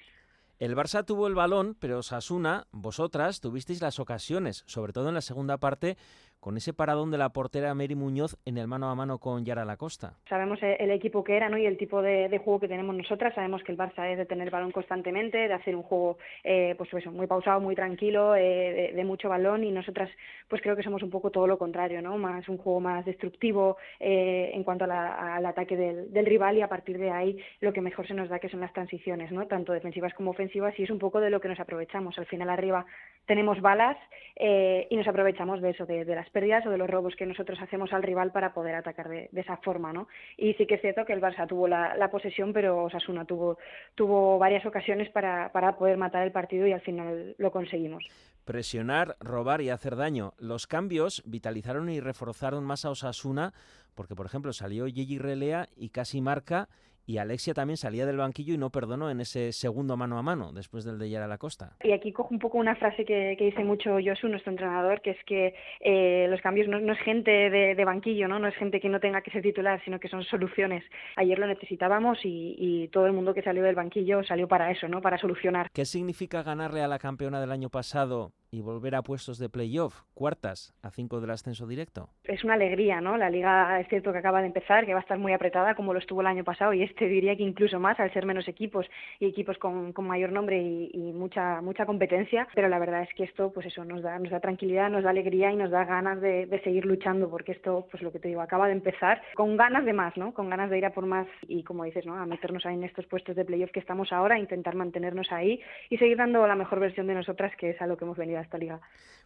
[0.58, 5.20] El Barça tuvo el balón, pero Sasuna, vosotras tuvisteis las ocasiones, sobre todo en la
[5.20, 5.96] segunda parte,
[6.42, 9.64] con ese paradón de la portera Mary Muñoz en el mano a mano con Yara
[9.64, 10.14] Lacosta.
[10.28, 11.56] Sabemos el, el equipo que era ¿no?
[11.56, 13.32] y el tipo de, de, juego que tenemos nosotras.
[13.32, 16.92] Sabemos que el Barça es de tener balón constantemente, de hacer un juego eh, pues
[16.94, 20.10] eso, muy pausado, muy tranquilo, eh, de, de, mucho balón y nosotras
[20.48, 22.18] pues creo que somos un poco todo lo contrario, ¿no?
[22.18, 26.56] más un juego más destructivo eh, en cuanto a la, al ataque del, del, rival
[26.56, 29.30] y a partir de ahí lo que mejor se nos da que son las transiciones,
[29.30, 29.46] ¿no?
[29.46, 32.18] tanto defensivas como ofensivas y es un poco de lo que nos aprovechamos.
[32.18, 32.84] Al final arriba
[33.26, 33.96] tenemos balas
[34.34, 37.26] eh, y nos aprovechamos de eso, de, de las pérdidas o de los robos que
[37.26, 40.08] nosotros hacemos al rival para poder atacar de, esa forma, ¿no?
[40.36, 43.58] Y sí que es cierto que el Barça tuvo la, la posesión, pero Osasuna tuvo,
[43.94, 48.04] tuvo varias ocasiones para, para poder matar el partido y al final lo conseguimos.
[48.44, 50.32] Presionar, robar y hacer daño.
[50.38, 53.52] Los cambios vitalizaron y reforzaron más a Osasuna
[53.94, 56.68] porque, por ejemplo, salió Gigi Relea y casi marca
[57.06, 60.52] y Alexia también salía del banquillo y no perdonó en ese segundo mano a mano
[60.52, 61.76] después del de Yara la Costa.
[61.82, 65.10] Y aquí cojo un poco una frase que, que dice mucho Josu, nuestro entrenador, que
[65.10, 68.38] es que eh, los cambios no, no es gente de, de, banquillo, ¿no?
[68.38, 70.84] no es gente que no tenga que ser titular, sino que son soluciones.
[71.16, 74.88] Ayer lo necesitábamos y, y todo el mundo que salió del banquillo salió para eso,
[74.88, 75.00] ¿no?
[75.00, 75.70] para solucionar.
[75.72, 80.02] ¿Qué significa ganarle a la campeona del año pasado y volver a puestos de playoff,
[80.12, 82.10] cuartas, a cinco del ascenso directo?
[82.24, 83.16] Es una alegría, ¿no?
[83.16, 85.94] La liga es cierto que acaba de empezar, que va a estar muy apretada como
[85.94, 88.86] lo estuvo el año pasado y este diría que incluso más al ser menos equipos
[89.18, 93.14] y equipos con, con mayor nombre y, y, mucha mucha competencia, pero la verdad es
[93.14, 95.86] que esto pues eso nos da nos da tranquilidad, nos da alegría y nos da
[95.86, 99.22] ganas de, de seguir luchando porque esto pues lo que te digo acaba de empezar
[99.34, 100.34] con ganas de más, ¿no?
[100.34, 102.16] Con ganas de ir a por más y como dices, ¿no?
[102.16, 105.96] A meternos ahí en estos puestos de playoff que estamos ahora, intentar mantenernos ahí y
[105.96, 108.58] seguir dando la mejor versión de nosotras que es a lo que hemos venido esta
[108.58, 108.80] liga.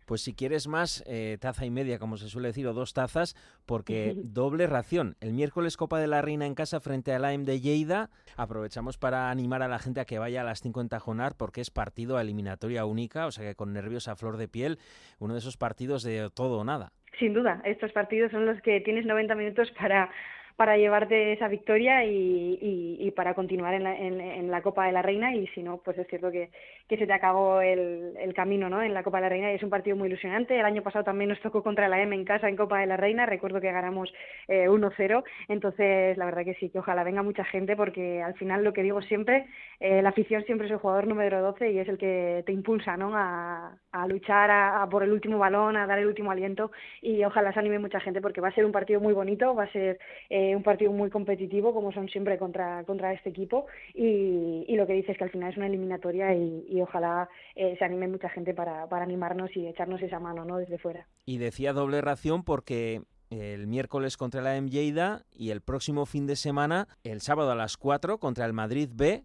[0.07, 3.35] Pues si quieres más, eh, taza y media, como se suele decir, o dos tazas,
[3.67, 5.17] porque doble ración.
[5.21, 8.11] El miércoles Copa de la Reina en casa frente al AM de Lleida.
[8.37, 11.61] Aprovechamos para animar a la gente a que vaya a las 5 en Tajonar, porque
[11.61, 14.79] es partido a eliminatoria única, o sea que con nervios a flor de piel,
[15.19, 16.93] uno de esos partidos de todo o nada.
[17.19, 20.11] Sin duda, estos partidos son los que tienes 90 minutos para
[20.57, 22.59] para llevarte esa victoria y,
[22.99, 25.97] y, para continuar en la, en, la, Copa de la Reina y si no, pues
[25.99, 26.51] es cierto que,
[26.89, 28.83] que se te acabó el, el, camino ¿no?
[28.83, 30.59] en la Copa de la Reina y es un partido muy ilusionante.
[30.59, 32.97] El año pasado también nos tocó contra la M en casa en Copa de la
[32.97, 34.13] Reina, recuerdo que ganamos
[34.49, 38.65] eh, 1-0, entonces la verdad que sí, que ojalá venga mucha gente porque al final
[38.65, 39.47] lo que digo siempre,
[39.81, 42.97] eh, la afición siempre es el jugador número 12 y es el que te impulsa
[42.97, 43.13] ¿no?
[43.15, 46.71] a, a luchar a, a por el último balón, a dar el último aliento
[47.03, 49.65] y ojalá se anime mucha gente porque va a ser un partido muy bonito, va
[49.65, 49.99] a ser...
[50.31, 54.87] Eh, un partido muy competitivo como son siempre contra, contra este equipo y, y, lo
[54.87, 58.09] que dice es que al final es una eliminatoria y, y ojalá eh, se anime
[58.09, 60.59] mucha gente para, para, animarnos y echarnos esa mano ¿no?
[60.59, 61.07] desde fuera.
[61.25, 66.27] Y decía doble ración porque el miércoles contra la M Lleida y el próximo fin
[66.27, 69.25] de semana, el sábado a las 4 contra el Madrid B,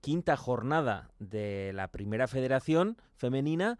[0.00, 3.78] quinta jornada de la primera federación femenina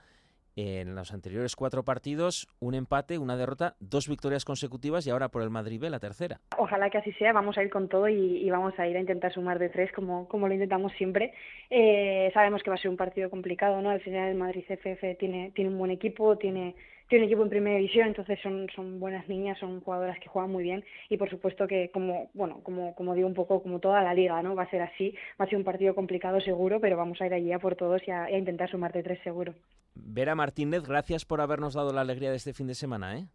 [0.58, 5.42] en los anteriores cuatro partidos, un empate, una derrota, dos victorias consecutivas y ahora por
[5.42, 6.40] el Madrid B la tercera.
[6.56, 9.00] Ojalá que así sea, vamos a ir con todo y, y vamos a ir a
[9.00, 11.32] intentar sumar de tres como, como lo intentamos siempre.
[11.70, 13.90] Eh, sabemos que va a ser un partido complicado, ¿no?
[13.90, 16.74] Al final el Madrid CFF tiene, tiene un buen equipo, tiene
[17.08, 20.62] tiene equipo en primera división, entonces son, son buenas niñas, son jugadoras que juegan muy
[20.62, 24.14] bien y por supuesto que como, bueno, como, como digo un poco como toda la
[24.14, 24.54] liga, ¿no?
[24.54, 27.34] Va a ser así, va a ser un partido complicado seguro, pero vamos a ir
[27.34, 29.54] allí a por todos y a, a intentar sumar de tres seguro.
[29.94, 33.26] Vera Martínez, gracias por habernos dado la alegría de este fin de semana, ¿eh?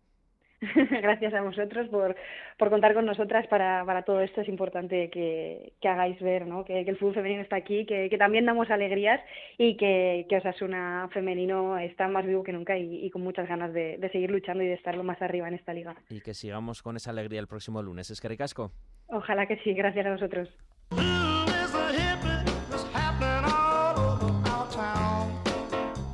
[1.02, 2.16] Gracias a vosotros por,
[2.58, 4.42] por contar con nosotras para, para todo esto.
[4.42, 6.64] Es importante que, que hagáis ver ¿no?
[6.64, 9.22] que, que, el fútbol femenino está aquí, que, que también damos alegrías
[9.58, 13.74] y que, que Osasuna femenino está más vivo que nunca y, y con muchas ganas
[13.74, 15.96] de, de, seguir luchando y de estar lo más arriba en esta liga.
[16.10, 18.10] Y que sigamos con esa alegría el próximo lunes.
[18.10, 18.72] ¿Es que ricasco?
[19.08, 19.74] Ojalá que sí.
[19.74, 20.50] Gracias a vosotros.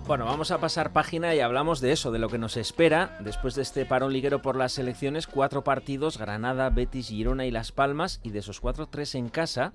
[0.10, 3.54] Bueno, vamos a pasar página y hablamos de eso, de lo que nos espera después
[3.54, 5.28] de este parón liguero por las elecciones.
[5.28, 9.72] Cuatro partidos, Granada, Betis, Girona y Las Palmas, y de esos cuatro, tres en casa.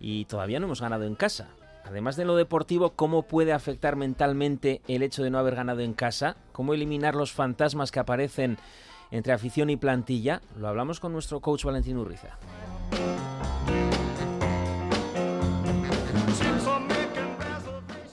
[0.00, 1.50] Y todavía no hemos ganado en casa.
[1.84, 5.94] Además de lo deportivo, ¿cómo puede afectar mentalmente el hecho de no haber ganado en
[5.94, 6.34] casa?
[6.50, 8.58] ¿Cómo eliminar los fantasmas que aparecen
[9.12, 10.42] entre afición y plantilla?
[10.58, 12.38] Lo hablamos con nuestro coach Valentín Urriza.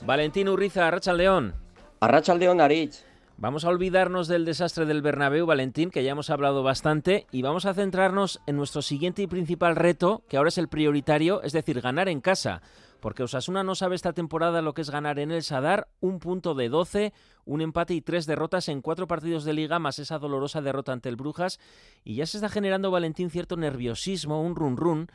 [0.07, 1.53] Valentín Urriza, Arrachaldeón.
[1.99, 3.03] Arrachaldeón, Aritz.
[3.35, 7.65] Vamos a olvidarnos del desastre del Bernabéu, Valentín, que ya hemos hablado bastante, y vamos
[7.65, 11.81] a centrarnos en nuestro siguiente y principal reto, que ahora es el prioritario, es decir,
[11.81, 12.61] ganar en casa.
[13.01, 16.55] porque Osasuna no sabe esta temporada lo que es ganar en el Sadar, un punto
[16.55, 17.11] de 12,
[17.43, 21.09] un empate y tres derrotas en cuatro partidos de liga, más esa dolorosa derrota ante
[21.09, 21.59] el Brujas,
[22.05, 25.07] y ya se está generando, Valentín, cierto nerviosismo, un run run.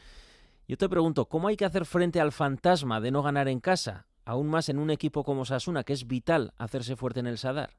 [0.68, 4.06] Yo te pregunto, ¿cómo hay que hacer frente al fantasma de no ganar en casa?
[4.24, 7.70] Aún más en un equipo como Osasuna, que es vital hacerse fuerte en el Sadar.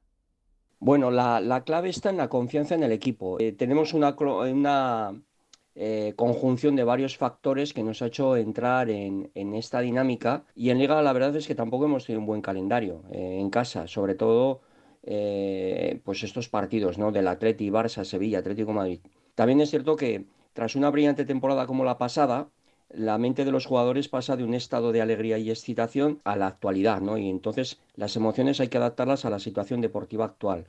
[0.78, 3.40] Bueno, la, la clave está en la confianza en el equipo.
[3.40, 5.14] Eh, tenemos una, una
[5.74, 10.70] eh, conjunción de varios factores que nos ha hecho entrar en, en, esta dinámica y
[10.70, 13.86] en Liga la verdad es que tampoco hemos tenido un buen calendario eh, en casa,
[13.86, 14.60] sobre todo
[16.04, 17.12] pues estos partidos ¿no?
[17.12, 19.00] del Atleti, Barça, Sevilla, Atlético Madrid.
[19.34, 20.24] También es cierto que
[20.54, 22.48] tras una brillante temporada como la pasada,
[22.96, 26.46] la mente de los jugadores pasa de un estado de alegría y excitación a la
[26.46, 27.18] actualidad, ¿no?
[27.18, 30.66] Y entonces las emociones hay que adaptarlas a la situación deportiva actual.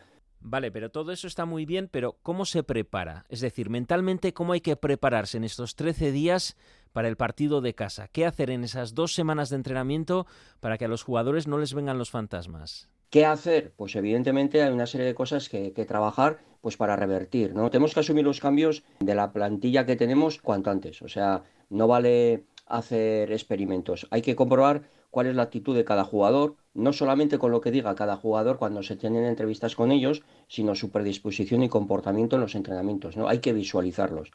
[0.48, 3.26] Vale, pero todo eso está muy bien, pero ¿cómo se prepara?
[3.30, 6.56] Es decir, mentalmente, ¿cómo hay que prepararse en estos 13 días
[6.94, 8.08] para el partido de casa?
[8.10, 10.28] ¿Qué hacer en esas dos semanas de entrenamiento
[10.60, 12.90] para que a los jugadores no les vengan los fantasmas?
[13.10, 13.74] ¿Qué hacer?
[13.76, 17.70] Pues evidentemente hay una serie de cosas que, que trabajar pues para revertir, ¿no?
[17.70, 21.04] Tenemos que asumir los cambios de la plantilla que tenemos cuanto antes.
[21.04, 24.08] O sea, no vale hacer experimentos.
[24.10, 27.70] Hay que comprobar cuál es la actitud de cada jugador, no solamente con lo que
[27.70, 32.42] diga cada jugador cuando se tienen entrevistas con ellos, sino su predisposición y comportamiento en
[32.42, 33.16] los entrenamientos.
[33.16, 33.28] ¿no?
[33.28, 34.32] Hay que visualizarlos.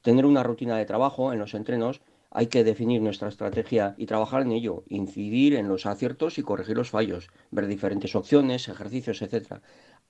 [0.00, 2.00] Tener una rutina de trabajo en los entrenos,
[2.34, 6.76] hay que definir nuestra estrategia y trabajar en ello, incidir en los aciertos y corregir
[6.76, 9.60] los fallos, ver diferentes opciones, ejercicios, etc.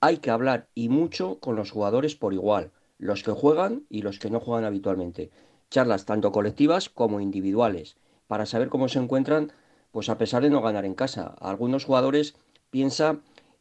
[0.01, 4.19] Hay que hablar y mucho con los jugadores por igual, los que juegan y los
[4.19, 5.31] que no juegan habitualmente
[5.69, 9.51] charlas tanto colectivas como individuales, para saber cómo se encuentran,
[9.91, 11.35] pues a pesar de no ganar en casa.
[11.39, 12.35] algunos jugadores
[12.69, 13.19] piensa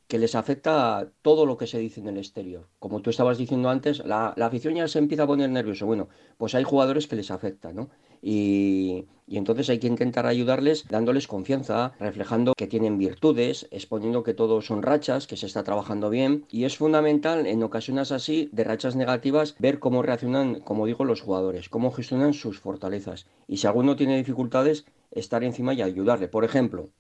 [0.09, 2.69] que les afecta todo lo que se dice en el exterior.
[2.79, 5.87] Como tú estabas diciendo antes, la, la afición ya se empieza a poner nervioso.
[5.87, 7.89] Bueno, pues hay jugadores que les afecta, ¿no?
[8.23, 14.61] Y, entonces hay que intentar ayudarles dándoles confianza, reflejando que tienen virtudes, exponiendo que todo
[14.61, 16.45] son rachas, que se está trabajando bien.
[16.51, 21.23] Y es fundamental en ocasiones así, de rachas negativas, ver cómo reaccionan, como digo, los
[21.23, 23.27] jugadores, cómo gestionan sus fortalezas.
[23.49, 26.29] Y si alguno tiene dificultades, estar encima y ayudarle.
[26.29, 26.91] Por ejemplo,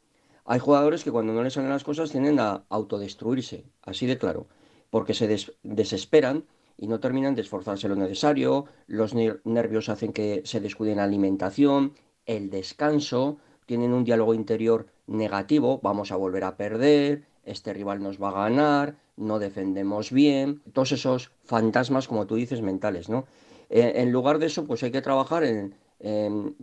[0.46, 4.46] hay jugadores que cuando no les salen las cosas tienden a autodestruirse, así de claro,
[4.90, 5.28] porque se
[5.62, 6.44] desesperan
[6.76, 11.94] y no terminan de esforzarse lo necesario, los nervios hacen que se descuiden la alimentación,
[12.26, 18.20] el descanso, tienen un diálogo interior negativo, vamos a volver a perder, este rival nos
[18.20, 23.26] va a ganar, no defendemos bien, todos esos fantasmas, como tú dices, mentales, ¿no?
[23.70, 25.44] Eh, en lugar de eso, pues hay que trabajar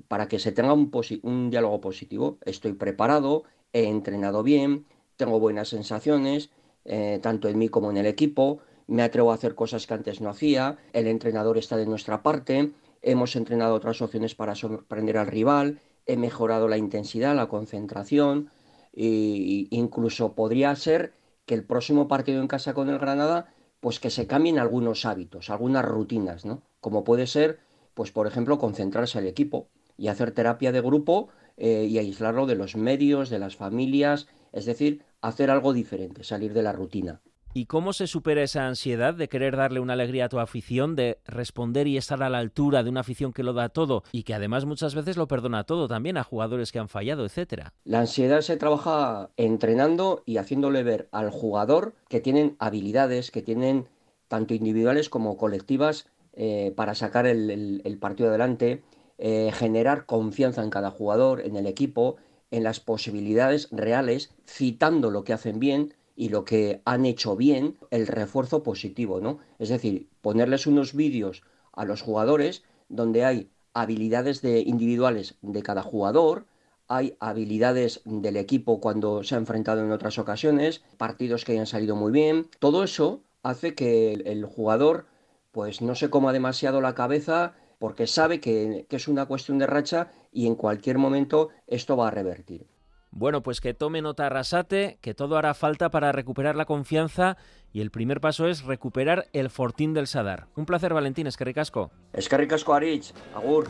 [0.07, 0.91] para que se tenga un,
[1.23, 2.37] un diálogo positivo.
[2.45, 3.43] Estoy preparado,
[3.73, 4.85] he entrenado bien,
[5.15, 6.51] tengo buenas sensaciones,
[6.85, 10.21] eh, tanto en mí como en el equipo, me atrevo a hacer cosas que antes
[10.21, 12.71] no hacía, el entrenador está de nuestra parte,
[13.01, 18.49] hemos entrenado otras opciones para sorprender al rival, he mejorado la intensidad, la concentración,
[18.93, 21.13] e incluso podría ser
[21.45, 25.49] que el próximo partido en casa con el Granada, pues que se cambien algunos hábitos,
[25.49, 26.61] algunas rutinas, ¿no?
[26.79, 27.59] Como puede ser,
[27.93, 32.55] pues por ejemplo, concentrarse al equipo y hacer terapia de grupo eh, y aislarlo de
[32.55, 37.21] los medios, de las familias, es decir, hacer algo diferente, salir de la rutina.
[37.53, 41.19] ¿Y cómo se supera esa ansiedad de querer darle una alegría a tu afición, de
[41.25, 44.33] responder y estar a la altura de una afición que lo da todo y que
[44.33, 47.73] además muchas veces lo perdona todo también a jugadores que han fallado, etcétera?
[47.83, 53.89] La ansiedad se trabaja entrenando y haciéndole ver al jugador que tienen habilidades, que tienen
[54.29, 58.81] tanto individuales como colectivas eh, para sacar el, partido adelante,
[59.17, 62.15] eh, generar confianza en cada jugador, en el equipo,
[62.49, 67.79] en las posibilidades reales, citando lo que hacen bien y lo que han hecho bien,
[67.89, 69.39] el refuerzo positivo, ¿no?
[69.57, 71.41] Es decir, ponerles unos vídeos
[71.73, 76.45] a los jugadores donde hay habilidades de, individuales de cada jugador,
[76.87, 81.95] hay habilidades del equipo cuando se ha enfrentado en otras ocasiones, partidos que hayan salido
[81.95, 85.07] muy bien, todo eso hace que el, jugador
[85.51, 89.65] pues no se coma demasiado la cabeza porque sabe que, que es una cuestión de
[89.65, 92.67] racha y en cualquier momento esto va a revertir.
[93.11, 97.37] Bueno, pues que tome nota Arrasate, que todo hará falta para recuperar la confianza
[97.73, 100.47] y el primer paso es recuperar el fortín del Sadar.
[100.55, 101.91] Un placer, Valentín, es que ricasco.
[102.13, 102.73] Es que ricasco.
[102.73, 103.67] Agur.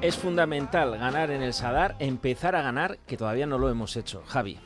[0.00, 4.22] Es fundamental ganar en el Sadar, empezar a ganar, que todavía no lo hemos hecho.
[4.26, 4.58] Javi.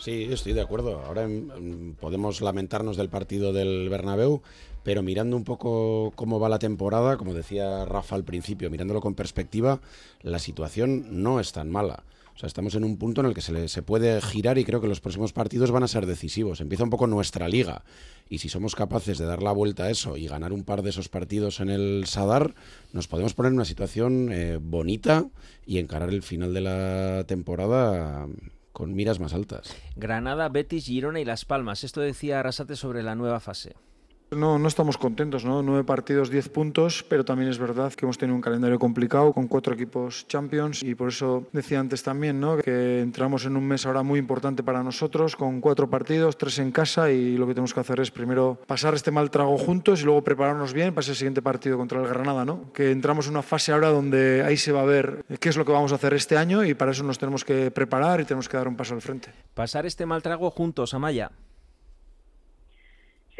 [0.00, 1.02] Sí, estoy de acuerdo.
[1.04, 4.40] Ahora mm, podemos lamentarnos del partido del Bernabéu,
[4.82, 9.14] pero mirando un poco cómo va la temporada, como decía Rafa al principio, mirándolo con
[9.14, 9.82] perspectiva,
[10.22, 12.04] la situación no es tan mala.
[12.34, 14.64] O sea, estamos en un punto en el que se, le, se puede girar y
[14.64, 16.62] creo que los próximos partidos van a ser decisivos.
[16.62, 17.84] Empieza un poco nuestra liga
[18.30, 20.88] y si somos capaces de dar la vuelta a eso y ganar un par de
[20.88, 22.54] esos partidos en el Sadar,
[22.94, 25.26] nos podemos poner en una situación eh, bonita
[25.66, 28.26] y encarar el final de la temporada
[28.72, 29.76] con miras más altas.
[29.96, 31.84] Granada, Betis, Girona y Las Palmas.
[31.84, 33.74] Esto decía Arrasate sobre la nueva fase.
[34.30, 35.60] No, no estamos contentos, ¿no?
[35.60, 39.48] Nueve partidos, diez puntos, pero también es verdad que hemos tenido un calendario complicado con
[39.48, 42.56] cuatro equipos Champions y por eso decía antes también, ¿no?
[42.58, 46.70] Que entramos en un mes ahora muy importante para nosotros con cuatro partidos, tres en
[46.70, 50.04] casa y lo que tenemos que hacer es primero pasar este mal trago juntos y
[50.04, 52.72] luego prepararnos bien para ese siguiente partido contra el Granada, ¿no?
[52.72, 55.64] Que entramos en una fase ahora donde ahí se va a ver qué es lo
[55.64, 58.48] que vamos a hacer este año y para eso nos tenemos que preparar y tenemos
[58.48, 59.32] que dar un paso al frente.
[59.54, 61.32] Pasar este mal trago juntos, Amaya.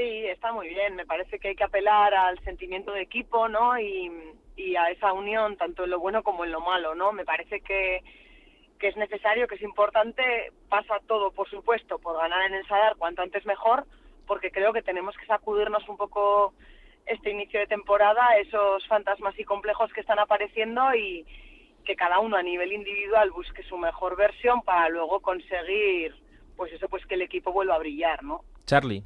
[0.00, 0.96] Sí, está muy bien.
[0.96, 3.78] Me parece que hay que apelar al sentimiento de equipo, ¿no?
[3.78, 4.10] Y,
[4.78, 7.12] a esa unión, tanto en lo bueno como en lo malo, ¿no?
[7.12, 8.02] Me parece que,
[8.78, 10.22] que es necesario, que es importante.
[10.70, 13.84] Pasa todo, por supuesto, por ganar en el Sadar cuanto antes mejor,
[14.26, 16.54] porque creo que tenemos que sacudirnos un poco
[17.04, 21.26] este inicio de temporada, esos fantasmas y complejos que están apareciendo y
[21.84, 26.14] que cada uno a nivel individual busque su mejor versión para luego conseguir,
[26.56, 28.44] pues eso, pues que el equipo vuelva a brillar, ¿no?
[28.64, 29.04] Charlie.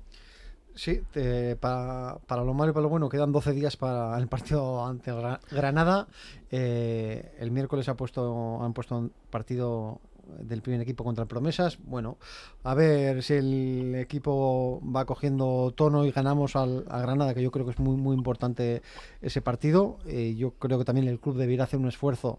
[0.76, 4.26] Sí, te- pa- para lo malo y para lo bueno quedan 12 días para el
[4.26, 6.08] partido ante Gra- Granada.
[6.50, 10.00] Eh, el miércoles ha puesto, han puesto un partido
[10.40, 11.78] del primer equipo contra Promesas.
[11.84, 12.16] Bueno,
[12.64, 17.52] a ver si el equipo va cogiendo tono y ganamos al, a Granada, que yo
[17.52, 18.82] creo que es muy, muy importante
[19.22, 19.98] ese partido.
[20.06, 22.38] Eh, yo creo que también el club debería hacer un esfuerzo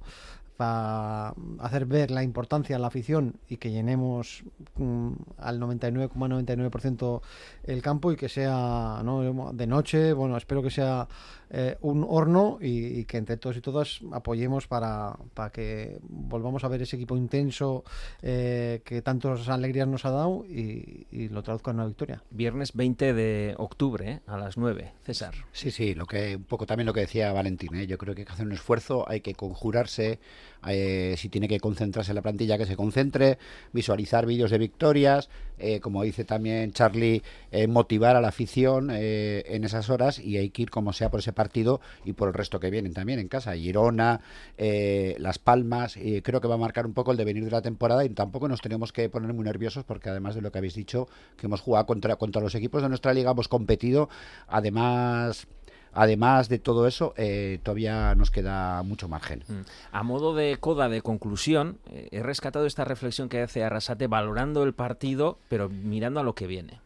[0.57, 4.43] para hacer ver la importancia a la afición y que llenemos
[4.75, 7.21] mm, al 99,99%
[7.63, 9.51] el campo y que sea ¿no?
[9.53, 10.13] de noche.
[10.13, 11.07] Bueno, espero que sea
[11.49, 16.63] eh, un horno y, y que entre todos y todas apoyemos para, para que volvamos
[16.63, 17.83] a ver ese equipo intenso
[18.21, 22.23] eh, que tantas alegrías nos ha dado y, y lo traduzca en una victoria.
[22.29, 24.19] Viernes 20 de octubre, ¿eh?
[24.27, 24.93] a las 9.
[25.03, 25.33] César.
[25.51, 27.87] Sí, sí, lo que un poco también lo que decía Valentín, ¿eh?
[27.87, 30.19] yo creo que hay que hacer un esfuerzo, hay que conjurarse,
[30.67, 33.37] eh, si tiene que concentrarse en la plantilla que se concentre,
[33.73, 39.63] visualizar vídeos de victorias, eh, como dice también Charlie, eh, motivar a la afición en
[39.63, 42.59] esas horas y hay que ir como sea por ese partido y por el resto
[42.59, 44.21] que vienen también en casa, Girona,
[44.57, 48.09] Las Palmas, creo que va a marcar un poco el devenir de la temporada y
[48.09, 51.47] tampoco nos tenemos que poner muy nerviosos porque además de lo que habéis dicho, que
[51.47, 54.09] hemos jugado contra, contra los equipos de nuestra liga, hemos competido,
[54.47, 55.47] además...
[55.95, 59.43] Además de todo eso, eh, todavía nos queda mucho margen.
[59.47, 59.61] Mm.
[59.93, 64.63] A modo de coda de conclusión, eh, he rescatado esta reflexión que hace Arrasate valorando
[64.63, 66.84] el partido, pero mirando a lo que viene.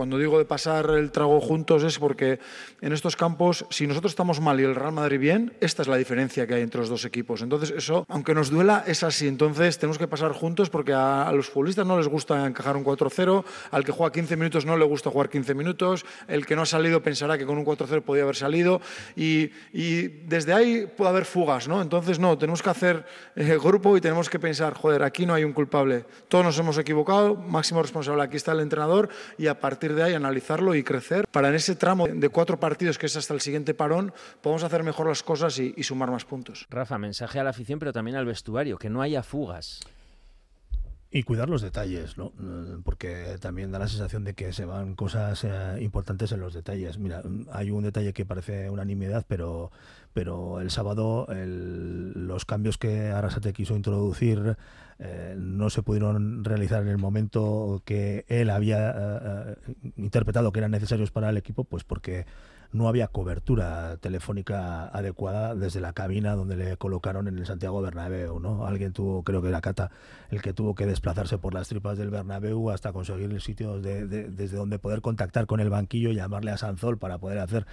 [0.00, 2.38] Cuando digo de pasar el trago juntos es porque
[2.80, 5.98] en estos campos, si nosotros estamos mal y el Real Madrid bien, esta es la
[5.98, 7.42] diferencia que hay entre los dos equipos.
[7.42, 9.28] Entonces eso, aunque nos duela, es así.
[9.28, 12.84] Entonces tenemos que pasar juntos porque a, a los futbolistas no les gusta encajar un
[12.86, 16.62] 4-0, al que juega 15 minutos no le gusta jugar 15 minutos, el que no
[16.62, 18.80] ha salido pensará que con un 4-0 podía haber salido
[19.16, 21.82] y, y desde ahí puede haber fugas, ¿no?
[21.82, 23.04] Entonces no, tenemos que hacer
[23.36, 26.06] eh, grupo y tenemos que pensar, joder, aquí no hay un culpable.
[26.28, 30.14] Todos nos hemos equivocado, máximo responsable, aquí está el entrenador y a partir de ahí
[30.14, 33.74] analizarlo y crecer para en ese tramo de cuatro partidos que es hasta el siguiente
[33.74, 36.66] parón podemos hacer mejor las cosas y, y sumar más puntos.
[36.70, 39.80] Rafa, mensaje a la afición, pero también al vestuario, que no haya fugas.
[41.12, 42.32] Y cuidar los detalles, ¿no?
[42.40, 46.54] Eh, Porque también da la sensación de que se van cosas eh, importantes en los
[46.54, 46.98] detalles.
[46.98, 49.72] Mira, mm, hay un detalle que parece unanimidad, pero,
[50.12, 54.56] pero el sábado los cambios que Arrasate quiso introducir
[55.02, 59.56] eh, no se pudieron realizar en el momento que él había eh,
[59.96, 62.26] interpretado que eran necesarios para el equipo, pues porque
[62.72, 68.38] no había cobertura telefónica adecuada desde la cabina donde le colocaron en el Santiago Bernabéu,
[68.38, 68.64] ¿no?
[68.66, 69.90] Alguien tuvo, creo que era Cata,
[70.30, 74.06] el que tuvo que desplazarse por las tripas del Bernabéu hasta conseguir el sitio de-
[74.06, 77.66] de- desde donde poder contactar con el banquillo y llamarle a Sanzol para poder hacer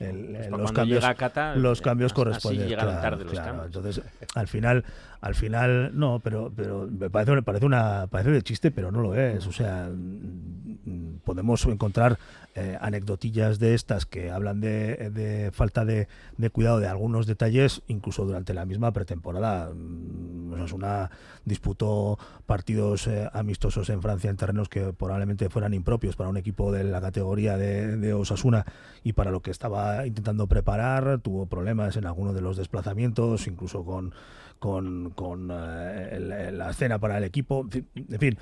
[0.00, 2.76] el- Pues los cambios, llega Cata, los eh, cambios correspondientes.
[2.76, 3.46] claro, tarde los claro.
[3.48, 3.66] cambios.
[3.74, 4.02] Entonces,
[4.34, 4.84] al final,
[5.22, 9.14] al final, no, pero, pero me parece, parece una, parece de chiste, pero no lo
[9.14, 9.46] es.
[9.46, 12.18] O sea, mm, podemos encontrar
[12.54, 16.06] eh, anecdotillas de estas que hablan de, falta de,
[16.52, 19.72] cuidado de algunos detalles, incluso durante la misma pretemporada.
[19.74, 21.10] Mm, Osasuna
[21.46, 26.70] disputó partidos eh, amistosos en Francia en terrenos que probablemente fueran impropios para un equipo
[26.72, 28.64] de la categoría de, Osasuna
[29.02, 31.20] y para lo que estaba intentando preparar.
[31.20, 34.12] Tuvo problemas en algunos de los desplazamientos, incluso con,
[34.58, 37.66] con, eh, el- la cena para el equipo.
[37.72, 38.38] En fin,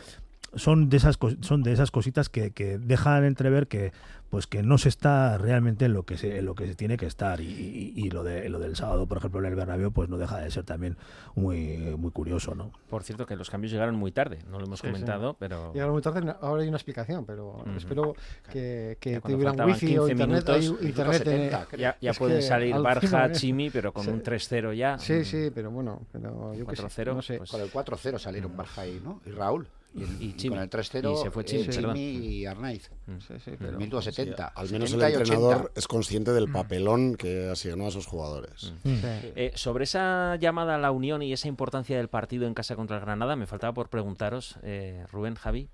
[0.55, 3.93] son de esas son de esas cositas que, que dejan entrever que
[4.31, 6.97] pues que no se está realmente en lo que se, en lo que se tiene
[6.97, 10.09] que estar y, y, lo de lo del sábado por ejemplo en el Bernabéu pues
[10.09, 10.97] no deja de ser también
[11.35, 14.81] muy muy curioso no por cierto que los cambios llegaron muy tarde no lo hemos
[14.81, 15.37] Sí, comentado sí.
[15.41, 18.15] pero Llegaron muy tarde, ahora hay una explicación, pero espero
[18.53, 20.45] que, que Ya cuando tuvieran faltaban wifi o 15 internet.
[20.49, 21.27] minutos, hay internet
[21.73, 23.33] en- ya, ya pueden que salir Barja, ¿eh?
[23.33, 24.11] Chimi, pero con Sí.
[24.11, 24.99] un 3-0 ya.
[24.99, 27.39] Sí, sí, pero bueno, pero yo qué sé, 4-0, no sé.
[27.39, 29.21] pues- Con el 4-0 salieron Barja y, ¿no?
[29.27, 29.67] y Raúl.
[29.93, 32.91] Y, el- con el 3-0 Y se fue Chimi, eh, y Arnaiz.
[33.27, 34.47] Sí, sí, En pero- el minuto 70.
[34.49, 35.35] Sí, al menos el 70 y 80.
[35.35, 38.73] entrenador es consciente del papelón que asignó a sus jugadores.
[38.85, 42.97] Eh, sobre esa llamada a la unión y esa importancia del partido en casa contra
[42.99, 45.69] el Granada, me faltaba por preguntaros, eh, Rubén, Javi.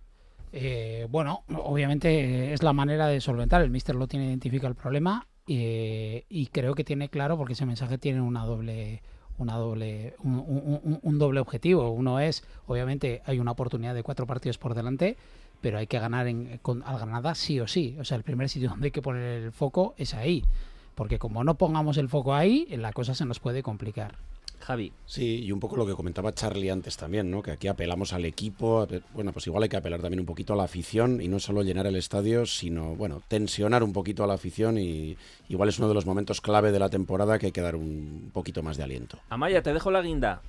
[0.53, 3.61] Eh, bueno, obviamente es la manera de solventar.
[3.63, 7.67] El Mister lo tiene, identifica el problema eh, y creo que tiene claro porque ese
[7.67, 9.03] mensaje tiene una doble
[9.39, 11.91] una doble un, un- doble objetivo.
[11.91, 15.17] Uno es, obviamente, hay una oportunidad de cuatro partidos por delante,
[15.61, 17.97] pero hay que ganar en, con, al Granada sí o sí.
[18.01, 20.45] O sea, el primer sitio donde hay que poner el foco es ahí.
[20.95, 24.15] Porque como no pongamos el foco ahí, la cosa se nos puede complicar.
[24.61, 24.93] Javi.
[25.05, 27.43] Sí, y un poco lo que comentaba Charlie antes también, ¿no?
[27.43, 28.87] Que aquí apelamos al equipo.
[29.13, 31.63] Bueno, pues igual hay que apelar también un poquito a la afición y no solo
[31.63, 35.17] llenar el estadio, sino, bueno, tensionar un poquito a la afición y
[35.49, 38.31] igual es uno de los momentos clave de la temporada que hay que dar un
[38.33, 39.19] poquito más de aliento.
[39.29, 40.41] Amaya, te dejo la guinda.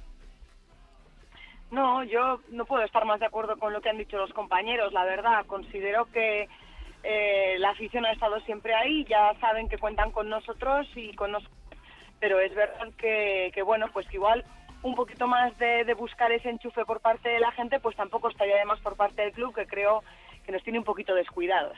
[1.70, 4.94] No, yo no puedo estar más de acuerdo con lo que han dicho los compañeros,
[4.94, 5.46] la verdad.
[5.46, 6.48] Considero que
[7.04, 11.32] eh, la afición ha estado siempre ahí, ya saben que cuentan con nosotros y con
[11.32, 11.57] nosotros.
[12.20, 14.44] Pero es verdad que, que, bueno, pues igual
[14.84, 18.30] un poquito más de, de buscar ese enchufe por parte de la gente, pues tampoco
[18.30, 20.04] estaría de más por parte del club, que creo
[20.48, 21.78] que nos tiene un poquito descuidados.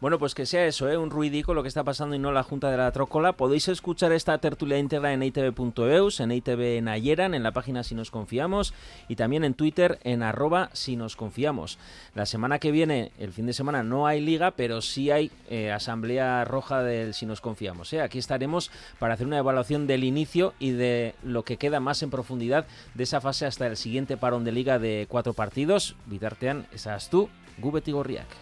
[0.00, 0.96] Bueno, pues que sea eso, ¿eh?
[0.96, 3.34] un ruidico lo que está pasando y no la Junta de la Trócola.
[3.34, 7.94] Podéis escuchar esta tertulia íntegra en itv.eus, en ITV en Ayeran, en la página Si
[7.94, 8.74] Nos Confiamos
[9.08, 11.78] y también en Twitter en arroba Si Nos Confiamos.
[12.14, 15.70] La semana que viene, el fin de semana, no hay liga, pero sí hay eh,
[15.70, 17.92] Asamblea Roja del Si Nos Confiamos.
[17.92, 18.00] ¿eh?
[18.00, 22.10] Aquí estaremos para hacer una evaluación del inicio y de lo que queda más en
[22.10, 25.96] profundidad de esa fase hasta el siguiente parón de liga de cuatro partidos.
[26.06, 27.28] Bitartean, esas tú,
[27.58, 28.36] Gu beti gorriak.